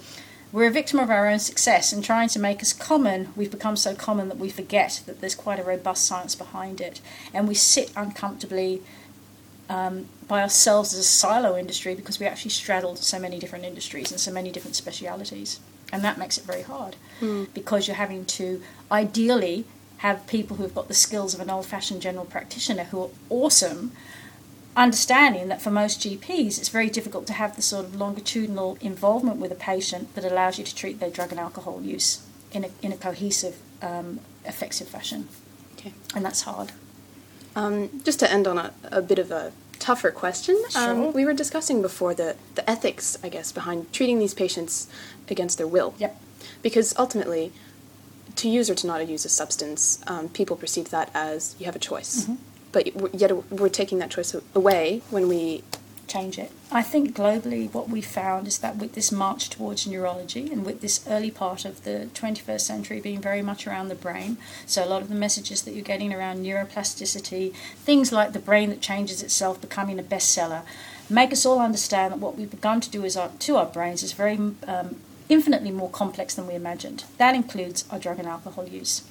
we're 0.52 0.70
a 0.70 0.72
victim 0.72 1.00
of 1.00 1.10
our 1.10 1.28
own 1.28 1.40
success 1.40 1.92
and 1.92 2.04
trying 2.04 2.30
to 2.30 2.40
make 2.40 2.62
us 2.62 2.72
common 2.72 3.34
we've 3.36 3.52
become 3.52 3.76
so 3.76 3.94
common 3.94 4.30
that 4.30 4.38
we 4.38 4.50
forget 4.50 5.04
that 5.06 5.20
there's 5.20 5.36
quite 5.36 5.60
a 5.60 5.64
robust 5.64 6.06
science 6.06 6.34
behind 6.34 6.80
it 6.80 7.02
and 7.34 7.48
we 7.48 7.54
sit 7.54 7.92
uncomfortably 7.96 8.82
um, 9.70 10.06
by 10.28 10.42
ourselves 10.42 10.94
as 10.94 11.00
a 11.00 11.04
silo 11.04 11.58
industry 11.58 11.96
because 11.96 12.20
we 12.20 12.26
actually 12.26 12.52
straddle 12.52 12.96
so 12.96 13.20
many 13.20 13.40
different 13.40 13.66
industries 13.66 14.12
and 14.12 14.20
so 14.20 14.32
many 14.32 14.52
different 14.52 14.76
specialities 14.76 15.60
and 15.92 16.04
that 16.04 16.18
makes 16.18 16.38
it 16.38 16.44
very 16.44 16.64
hard 16.64 16.96
because 17.54 17.88
you're 17.88 17.96
having 17.96 18.26
to 18.26 18.62
ideally 18.92 19.66
have 19.98 20.28
people 20.28 20.58
who've 20.58 20.76
got 20.76 20.88
the 20.88 20.94
skills 20.94 21.34
of 21.34 21.40
an 21.40 21.50
old-fashioned 21.50 22.02
general 22.02 22.26
practitioner 22.26 22.84
who 22.86 23.02
are 23.04 23.10
awesome 23.30 23.92
understanding 24.76 25.48
that 25.48 25.62
for 25.62 25.72
most 25.72 26.02
GPs 26.02 26.58
it's 26.58 26.70
very 26.70 26.90
difficult 26.90 27.26
to 27.28 27.34
have 27.34 27.56
the 27.56 27.62
sort 27.62 27.86
of 27.86 27.96
longitudinal 27.96 28.78
involvement 28.82 29.38
with 29.38 29.52
a 29.52 29.56
patient 29.56 30.14
that 30.16 30.26
allows 30.26 30.58
you 30.60 30.66
to 30.66 30.76
treat 30.76 31.00
their 31.00 31.10
drug 31.10 31.32
and 31.32 31.40
alcohol 31.40 31.82
use 31.82 32.26
in 32.52 32.66
a, 32.66 32.70
in 32.82 32.92
a 32.92 32.98
cohesive, 32.98 33.58
um, 33.82 34.20
effective 34.46 34.88
fashion. 34.88 35.28
Okay. 35.78 35.94
And 36.14 36.26
that's 36.26 36.42
hard. 36.42 36.72
Um, 37.56 38.02
just 38.04 38.20
to 38.20 38.32
end 38.32 38.48
on 38.48 38.58
a, 38.58 38.74
a 38.92 39.02
bit 39.02 39.18
of 39.18 39.32
a 39.32 39.52
tougher 39.80 40.12
question, 40.12 40.62
Sure. 40.70 40.82
um, 40.92 41.14
we 41.14 41.26
were 41.26 41.34
discussing 41.34 41.82
before 41.82 42.14
the, 42.14 42.36
the 42.56 42.70
ethics, 42.70 43.18
I 43.24 43.30
guess, 43.30 43.52
behind 43.52 43.92
treating 43.94 44.20
these 44.20 44.34
patients 44.34 44.88
against 45.30 45.58
their 45.58 45.68
will. 45.68 45.94
Yep. 45.98 46.20
Because 46.62 46.94
ultimately, 46.98 47.52
to 48.36 48.50
use 48.50 48.70
or 48.70 48.76
to 48.76 48.88
not 48.88 49.08
use 49.08 49.24
a 49.26 49.30
substance, 49.30 50.00
um, 50.08 50.30
people 50.30 50.56
perceive 50.58 50.90
that 50.90 51.10
as 51.14 51.56
you 51.60 51.66
have 51.66 51.76
a 51.76 51.80
choice. 51.80 52.24
Mm-hmm. 52.24 52.36
But 52.72 53.14
yet 53.16 53.32
we're 53.52 53.70
taking 53.70 54.00
that 54.00 54.12
choice 54.12 54.36
away 54.54 55.02
when 55.10 55.30
we. 55.30 55.64
Change 56.08 56.38
it. 56.38 56.52
I 56.72 56.82
think 56.82 57.16
globally, 57.16 57.72
what 57.74 57.90
we 57.90 58.02
found 58.02 58.48
is 58.48 58.60
that 58.60 58.78
with 58.78 58.94
this 58.94 59.12
march 59.12 59.50
towards 59.50 59.88
neurology 59.88 60.52
and 60.52 60.66
with 60.66 60.82
this 60.82 61.06
early 61.08 61.32
part 61.32 61.66
of 61.66 61.84
the 61.84 62.10
21st 62.14 62.62
century 62.62 63.00
being 63.00 63.22
very 63.22 63.42
much 63.42 63.68
around 63.68 63.90
the 63.90 63.96
brain, 63.96 64.38
so 64.66 64.84
a 64.84 64.90
lot 64.90 65.02
of 65.02 65.10
the 65.10 65.16
messages 65.16 65.62
that 65.64 65.74
you're 65.74 65.84
getting 65.84 66.14
around 66.14 66.46
neuroplasticity, 66.46 67.54
things 67.78 68.12
like 68.12 68.34
the 68.34 68.40
brain 68.40 68.70
that 68.70 68.82
changes 68.82 69.22
itself 69.22 69.62
becoming 69.62 70.00
a 70.00 70.04
bestseller, 70.04 70.64
make 71.10 71.32
us 71.32 71.46
all 71.46 71.60
understand 71.60 72.14
that 72.14 72.20
what 72.20 72.38
we've 72.38 72.52
begun 72.52 72.82
to 72.82 72.90
do 72.90 73.04
is 73.04 73.16
our, 73.16 73.30
to 73.40 73.58
our 73.58 73.66
brains 73.66 74.04
is 74.04 74.14
very 74.14 74.36
um, 74.68 74.96
infinitely 75.30 75.72
more 75.72 75.90
complex 75.90 76.36
than 76.36 76.48
we 76.48 76.54
imagined. 76.56 77.04
That 77.18 77.36
includes 77.36 77.86
our 77.92 78.00
drug 78.00 78.20
and 78.20 78.28
alcohol 78.28 78.68
use. 78.68 79.04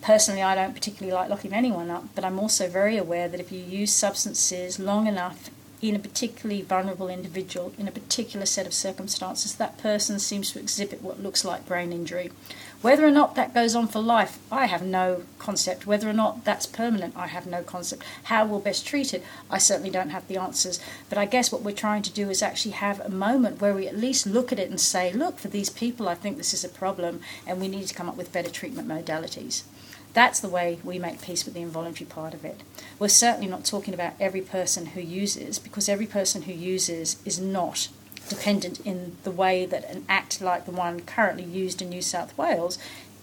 Personally, 0.00 0.42
I 0.42 0.56
don't 0.56 0.74
particularly 0.74 1.14
like 1.14 1.30
locking 1.30 1.52
anyone 1.52 1.88
up, 1.88 2.04
but 2.14 2.24
I'm 2.24 2.40
also 2.40 2.68
very 2.68 2.96
aware 2.96 3.28
that 3.28 3.38
if 3.38 3.52
you 3.52 3.60
use 3.60 3.92
substances 3.92 4.80
long 4.80 5.06
enough 5.06 5.48
in 5.82 5.96
a 5.96 5.98
particularly 5.98 6.62
vulnerable 6.62 7.08
individual, 7.08 7.72
in 7.76 7.88
a 7.88 7.92
particular 7.92 8.46
set 8.46 8.66
of 8.66 8.72
circumstances, 8.72 9.56
that 9.56 9.78
person 9.78 10.20
seems 10.20 10.52
to 10.52 10.60
exhibit 10.60 11.02
what 11.02 11.20
looks 11.20 11.44
like 11.44 11.66
brain 11.66 11.92
injury. 11.92 12.30
Whether 12.82 13.04
or 13.04 13.10
not 13.10 13.34
that 13.34 13.52
goes 13.52 13.74
on 13.74 13.88
for 13.88 14.00
life, 14.00 14.38
I 14.50 14.66
have 14.66 14.82
no 14.82 15.24
concept. 15.40 15.86
Whether 15.86 16.08
or 16.08 16.12
not 16.12 16.44
that's 16.44 16.66
permanent, 16.66 17.16
I 17.16 17.26
have 17.26 17.46
no 17.46 17.62
concept. 17.62 18.04
How 18.24 18.46
we'll 18.46 18.60
best 18.60 18.86
treat 18.86 19.12
it, 19.12 19.24
I 19.50 19.58
certainly 19.58 19.90
don't 19.90 20.10
have 20.10 20.26
the 20.28 20.36
answers. 20.36 20.80
But 21.08 21.18
I 21.18 21.26
guess 21.26 21.50
what 21.50 21.62
we're 21.62 21.72
trying 21.72 22.02
to 22.02 22.12
do 22.12 22.30
is 22.30 22.42
actually 22.42 22.72
have 22.72 23.00
a 23.00 23.08
moment 23.08 23.60
where 23.60 23.74
we 23.74 23.88
at 23.88 23.96
least 23.96 24.26
look 24.26 24.52
at 24.52 24.60
it 24.60 24.70
and 24.70 24.80
say, 24.80 25.12
look, 25.12 25.38
for 25.38 25.48
these 25.48 25.70
people, 25.70 26.08
I 26.08 26.14
think 26.14 26.36
this 26.36 26.54
is 26.54 26.64
a 26.64 26.68
problem, 26.68 27.20
and 27.44 27.60
we 27.60 27.68
need 27.68 27.88
to 27.88 27.94
come 27.94 28.08
up 28.08 28.16
with 28.16 28.32
better 28.32 28.50
treatment 28.50 28.86
modalities. 28.86 29.62
That's 30.14 30.40
the 30.40 30.48
way 30.48 30.78
we 30.84 30.98
make 30.98 31.22
peace 31.22 31.44
with 31.44 31.54
the 31.54 31.62
involuntary 31.62 32.06
part 32.06 32.34
of 32.34 32.44
it. 32.44 32.60
We're 32.98 33.08
certainly 33.08 33.48
not 33.48 33.64
talking 33.64 33.94
about 33.94 34.12
every 34.20 34.42
person 34.42 34.86
who 34.86 35.00
uses, 35.00 35.58
because 35.58 35.88
every 35.88 36.06
person 36.06 36.42
who 36.42 36.52
uses 36.52 37.16
is 37.24 37.40
not 37.40 37.88
dependent 38.28 38.80
in 38.80 39.16
the 39.24 39.30
way 39.30 39.66
that 39.66 39.88
an 39.90 40.04
act 40.08 40.40
like 40.40 40.64
the 40.64 40.70
one 40.70 41.00
currently 41.00 41.44
used 41.44 41.82
in 41.82 41.88
New 41.88 42.02
South 42.02 42.36
Wales 42.36 42.78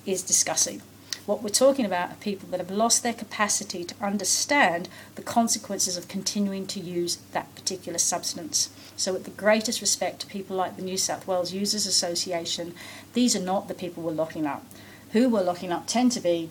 is 0.06 0.21
discussing. 0.23 0.82
What 1.25 1.43
we're 1.43 1.49
talking 1.49 1.86
about 1.86 2.12
are 2.12 2.15
people 2.15 2.49
that 2.49 2.60
have 2.60 2.71
lost 2.71 3.04
their 3.04 3.13
capacity 3.13 3.84
to 3.84 3.95
understand 4.02 4.89
the 5.13 5.21
consequences 5.21 5.95
of 5.95 6.08
continuing 6.08 6.65
to 6.67 6.80
use 6.80 7.17
that 7.34 7.54
particular 7.54 7.99
substance. 7.99 8.71
So, 8.95 9.13
with 9.13 9.25
the 9.25 9.32
greatest 9.32 9.80
respect 9.80 10.21
to 10.21 10.28
people 10.28 10.56
like 10.56 10.75
the 10.75 10.82
New 10.82 10.97
South 10.97 11.28
Wales 11.28 11.54
Users 11.54 11.86
Association, 11.86 12.73
these 13.13 13.36
are 13.36 13.41
not 13.41 13.67
the 13.67 13.75
people 13.75 14.02
we're 14.02 14.12
locking 14.12 14.47
up. 14.47 14.65
Who 15.12 15.30
we're 15.30 15.43
locking 15.43 15.71
up 15.71 15.86
tend 15.86 16.12
to 16.13 16.19
be 16.19 16.49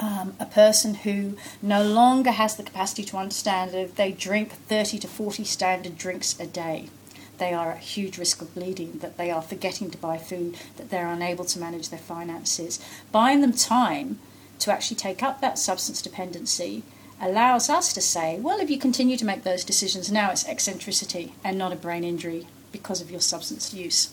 um, 0.00 0.34
a 0.40 0.46
person 0.46 0.94
who 0.94 1.36
no 1.62 1.82
longer 1.82 2.32
has 2.32 2.56
the 2.56 2.62
capacity 2.62 3.04
to 3.04 3.16
understand 3.16 3.72
that 3.72 3.80
if 3.80 3.94
they 3.94 4.12
drink 4.12 4.52
30 4.52 4.98
to 5.00 5.08
40 5.08 5.44
standard 5.44 5.96
drinks 5.96 6.38
a 6.40 6.46
day, 6.46 6.88
they 7.38 7.52
are 7.52 7.72
at 7.72 7.78
huge 7.78 8.18
risk 8.18 8.42
of 8.42 8.54
bleeding, 8.54 8.98
that 8.98 9.16
they 9.16 9.30
are 9.30 9.42
forgetting 9.42 9.90
to 9.90 9.98
buy 9.98 10.18
food, 10.18 10.56
that 10.76 10.90
they're 10.90 11.08
unable 11.08 11.44
to 11.44 11.58
manage 11.58 11.88
their 11.88 11.98
finances. 11.98 12.78
Buying 13.10 13.40
them 13.40 13.52
time 13.52 14.18
to 14.60 14.72
actually 14.72 14.96
take 14.96 15.22
up 15.22 15.40
that 15.40 15.58
substance 15.58 16.00
dependency 16.00 16.82
allows 17.20 17.68
us 17.68 17.92
to 17.92 18.00
say, 18.00 18.38
well, 18.38 18.60
if 18.60 18.70
you 18.70 18.78
continue 18.78 19.16
to 19.16 19.24
make 19.24 19.42
those 19.42 19.64
decisions, 19.64 20.10
now 20.10 20.30
it's 20.30 20.46
eccentricity 20.46 21.34
and 21.42 21.58
not 21.58 21.72
a 21.72 21.76
brain 21.76 22.04
injury 22.04 22.46
because 22.72 23.00
of 23.00 23.10
your 23.10 23.20
substance 23.20 23.72
use. 23.72 24.12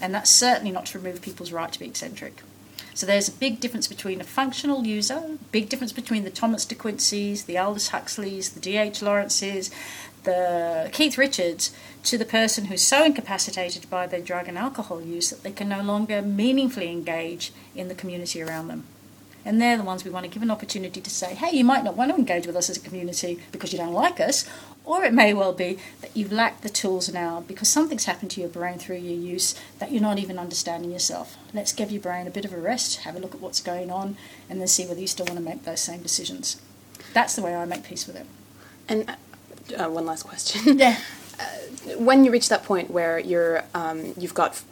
And 0.00 0.14
that's 0.14 0.30
certainly 0.30 0.72
not 0.72 0.86
to 0.86 0.98
remove 0.98 1.22
people's 1.22 1.52
right 1.52 1.72
to 1.72 1.78
be 1.78 1.86
eccentric. 1.86 2.42
So 2.94 3.06
there's 3.06 3.28
a 3.28 3.32
big 3.32 3.60
difference 3.60 3.88
between 3.88 4.20
a 4.20 4.24
functional 4.24 4.86
user, 4.86 5.38
big 5.50 5.68
difference 5.68 5.92
between 5.92 6.24
the 6.24 6.30
Thomas 6.30 6.64
de 6.64 6.74
Quincey's, 6.74 7.44
the 7.44 7.58
Aldous 7.58 7.88
Huxleys, 7.88 8.50
the 8.50 8.60
D.H. 8.60 9.00
Lawrences, 9.00 9.70
the 10.24 10.90
Keith 10.92 11.16
Richards, 11.16 11.74
to 12.04 12.18
the 12.18 12.24
person 12.24 12.66
who's 12.66 12.82
so 12.82 13.04
incapacitated 13.04 13.88
by 13.88 14.06
their 14.06 14.20
drug 14.20 14.46
and 14.46 14.58
alcohol 14.58 15.00
use 15.00 15.30
that 15.30 15.42
they 15.42 15.52
can 15.52 15.68
no 15.68 15.82
longer 15.82 16.20
meaningfully 16.20 16.90
engage 16.90 17.52
in 17.74 17.88
the 17.88 17.94
community 17.94 18.42
around 18.42 18.68
them. 18.68 18.84
And 19.44 19.60
they're 19.60 19.76
the 19.76 19.82
ones 19.82 20.04
we 20.04 20.10
want 20.10 20.24
to 20.24 20.30
give 20.30 20.42
an 20.42 20.50
opportunity 20.50 21.00
to 21.00 21.10
say, 21.10 21.34
hey, 21.34 21.56
you 21.56 21.64
might 21.64 21.82
not 21.82 21.96
want 21.96 22.12
to 22.12 22.16
engage 22.16 22.46
with 22.46 22.54
us 22.54 22.70
as 22.70 22.76
a 22.76 22.80
community 22.80 23.40
because 23.50 23.72
you 23.72 23.78
don't 23.78 23.92
like 23.92 24.20
us, 24.20 24.48
or 24.84 25.04
it 25.04 25.12
may 25.12 25.32
well 25.32 25.52
be 25.52 25.78
that 26.00 26.10
you've 26.14 26.32
lacked 26.32 26.62
the 26.62 26.68
tools 26.68 27.12
now 27.12 27.44
because 27.46 27.68
something's 27.68 28.04
happened 28.04 28.30
to 28.32 28.40
your 28.40 28.48
brain 28.48 28.78
through 28.78 28.96
your 28.96 29.18
use 29.18 29.54
that 29.78 29.92
you're 29.92 30.02
not 30.02 30.18
even 30.18 30.38
understanding 30.38 30.90
yourself. 30.90 31.36
Let's 31.54 31.72
give 31.72 31.90
your 31.90 32.02
brain 32.02 32.26
a 32.26 32.30
bit 32.30 32.44
of 32.44 32.52
a 32.52 32.58
rest, 32.58 33.00
have 33.00 33.16
a 33.16 33.18
look 33.18 33.34
at 33.34 33.40
what's 33.40 33.60
going 33.60 33.90
on, 33.90 34.16
and 34.50 34.60
then 34.60 34.68
see 34.68 34.86
whether 34.86 35.00
you 35.00 35.06
still 35.06 35.26
want 35.26 35.38
to 35.38 35.44
make 35.44 35.64
those 35.64 35.80
same 35.80 36.02
decisions. 36.02 36.60
That's 37.12 37.36
the 37.36 37.42
way 37.42 37.54
I 37.54 37.64
make 37.64 37.84
peace 37.84 38.06
with 38.06 38.16
it. 38.16 38.26
And 38.88 39.16
uh, 39.76 39.88
one 39.88 40.06
last 40.06 40.24
question. 40.24 40.78
Yeah. 40.78 40.98
when 41.96 42.24
you 42.24 42.30
reach 42.30 42.48
that 42.48 42.64
point 42.64 42.90
where 42.90 43.18
you're 43.18 43.64
um, 43.74 44.14
you've 44.16 44.34
got 44.34 44.62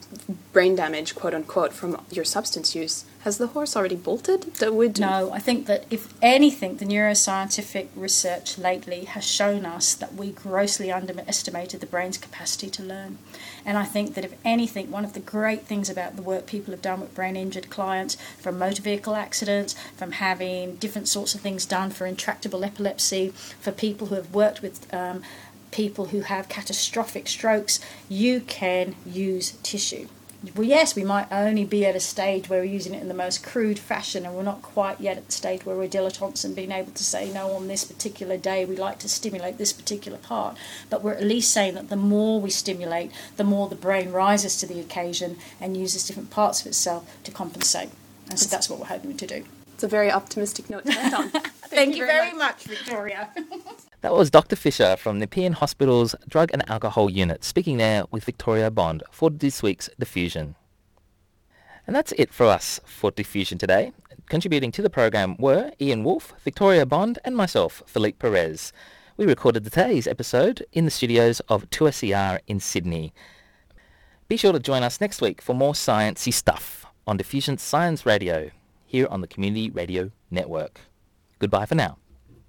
brain 0.51 0.75
damage, 0.75 1.15
quote 1.15 1.33
unquote, 1.33 1.73
from 1.73 2.01
your 2.11 2.25
substance 2.25 2.75
use, 2.75 3.05
has 3.21 3.37
the 3.37 3.47
horse 3.47 3.75
already 3.75 3.95
bolted? 3.95 4.55
That 4.55 4.73
would 4.73 4.99
No, 4.99 5.31
I 5.31 5.39
think 5.39 5.67
that 5.67 5.85
if 5.91 6.13
anything, 6.21 6.77
the 6.77 6.85
neuroscientific 6.85 7.89
research 7.95 8.57
lately 8.57 9.05
has 9.05 9.23
shown 9.23 9.65
us 9.65 9.93
that 9.93 10.15
we 10.15 10.31
grossly 10.31 10.91
underestimated 10.91 11.79
the 11.79 11.85
brain's 11.85 12.17
capacity 12.17 12.69
to 12.71 12.83
learn. 12.83 13.19
And 13.63 13.77
I 13.77 13.85
think 13.85 14.15
that 14.15 14.25
if 14.25 14.33
anything, 14.43 14.89
one 14.89 15.05
of 15.05 15.13
the 15.13 15.19
great 15.19 15.67
things 15.67 15.89
about 15.89 16.15
the 16.15 16.23
work 16.23 16.47
people 16.47 16.71
have 16.71 16.81
done 16.81 16.99
with 16.99 17.13
brain 17.13 17.35
injured 17.35 17.69
clients, 17.69 18.17
from 18.39 18.57
motor 18.57 18.81
vehicle 18.81 19.15
accidents, 19.15 19.75
from 19.95 20.13
having 20.13 20.77
different 20.77 21.07
sorts 21.07 21.35
of 21.35 21.41
things 21.41 21.65
done 21.65 21.91
for 21.91 22.07
intractable 22.07 22.65
epilepsy, 22.65 23.29
for 23.59 23.71
people 23.71 24.07
who 24.07 24.15
have 24.15 24.33
worked 24.33 24.63
with 24.63 24.91
um, 24.93 25.21
people 25.69 26.07
who 26.07 26.21
have 26.21 26.49
catastrophic 26.49 27.27
strokes, 27.27 27.79
you 28.09 28.41
can 28.41 28.95
use 29.05 29.51
tissue. 29.63 30.07
Well, 30.55 30.67
yes, 30.67 30.95
we 30.95 31.03
might 31.03 31.31
only 31.31 31.65
be 31.65 31.85
at 31.85 31.95
a 31.95 31.99
stage 31.99 32.49
where 32.49 32.61
we're 32.61 32.65
using 32.65 32.95
it 32.95 33.01
in 33.01 33.07
the 33.07 33.13
most 33.13 33.43
crude 33.43 33.77
fashion, 33.77 34.25
and 34.25 34.33
we're 34.33 34.41
not 34.41 34.63
quite 34.63 34.99
yet 34.99 35.17
at 35.17 35.27
the 35.27 35.31
stage 35.31 35.65
where 35.65 35.75
we're 35.75 35.87
dilettantes 35.87 36.43
and 36.43 36.55
being 36.55 36.71
able 36.71 36.91
to 36.93 37.03
say, 37.03 37.31
no, 37.31 37.51
on 37.51 37.67
this 37.67 37.83
particular 37.83 38.37
day, 38.37 38.65
we 38.65 38.75
like 38.75 38.97
to 38.99 39.09
stimulate 39.09 39.59
this 39.59 39.71
particular 39.71 40.17
part. 40.17 40.57
But 40.89 41.03
we're 41.03 41.13
at 41.13 41.23
least 41.23 41.51
saying 41.51 41.75
that 41.75 41.89
the 41.89 41.95
more 41.95 42.41
we 42.41 42.49
stimulate, 42.49 43.11
the 43.37 43.43
more 43.43 43.69
the 43.69 43.75
brain 43.75 44.11
rises 44.11 44.57
to 44.57 44.65
the 44.65 44.79
occasion 44.79 45.37
and 45.59 45.77
uses 45.77 46.07
different 46.07 46.31
parts 46.31 46.61
of 46.61 46.67
itself 46.67 47.07
to 47.23 47.31
compensate. 47.31 47.89
And 48.29 48.39
so 48.39 48.49
that's 48.49 48.67
what 48.67 48.79
we're 48.79 48.85
hoping 48.87 49.15
to 49.17 49.27
do. 49.27 49.45
It's 49.75 49.83
a 49.83 49.87
very 49.87 50.11
optimistic 50.11 50.71
note 50.71 50.85
to 50.85 50.99
end 50.99 51.13
on. 51.13 51.29
Thank, 51.69 51.95
you 51.95 52.05
very 52.05 52.33
much, 52.33 52.63
Victoria. 52.63 53.29
That 54.01 54.13
was 54.13 54.31
Dr. 54.31 54.55
Fisher 54.55 54.95
from 54.95 55.19
Nepean 55.19 55.53
Hospital's 55.53 56.15
Drug 56.27 56.49
and 56.53 56.67
Alcohol 56.67 57.07
Unit 57.07 57.43
speaking 57.43 57.77
there 57.77 58.05
with 58.09 58.23
Victoria 58.23 58.71
Bond 58.71 59.03
for 59.11 59.29
this 59.29 59.61
week's 59.61 59.91
Diffusion. 59.99 60.55
And 61.85 61.95
that's 61.95 62.11
it 62.13 62.33
for 62.33 62.47
us 62.47 62.79
for 62.83 63.11
Diffusion 63.11 63.59
today. 63.59 63.93
Contributing 64.27 64.71
to 64.71 64.81
the 64.81 64.89
program 64.89 65.35
were 65.37 65.71
Ian 65.79 66.03
Wolfe, 66.03 66.33
Victoria 66.43 66.83
Bond 66.83 67.19
and 67.23 67.37
myself, 67.37 67.83
Philippe 67.85 68.17
Perez. 68.17 68.73
We 69.17 69.27
recorded 69.27 69.63
today's 69.65 70.07
episode 70.07 70.65
in 70.73 70.85
the 70.85 70.91
studios 70.91 71.39
of 71.41 71.69
2SER 71.69 72.39
in 72.47 72.59
Sydney. 72.59 73.13
Be 74.27 74.35
sure 74.35 74.53
to 74.53 74.59
join 74.59 74.81
us 74.81 74.99
next 74.99 75.21
week 75.21 75.43
for 75.43 75.53
more 75.53 75.73
sciencey 75.73 76.33
stuff 76.33 76.87
on 77.05 77.17
Diffusion 77.17 77.59
Science 77.59 78.03
Radio 78.07 78.49
here 78.83 79.05
on 79.11 79.21
the 79.21 79.27
Community 79.27 79.69
Radio 79.69 80.09
Network. 80.31 80.81
Goodbye 81.37 81.67
for 81.67 81.75
now. 81.75 82.00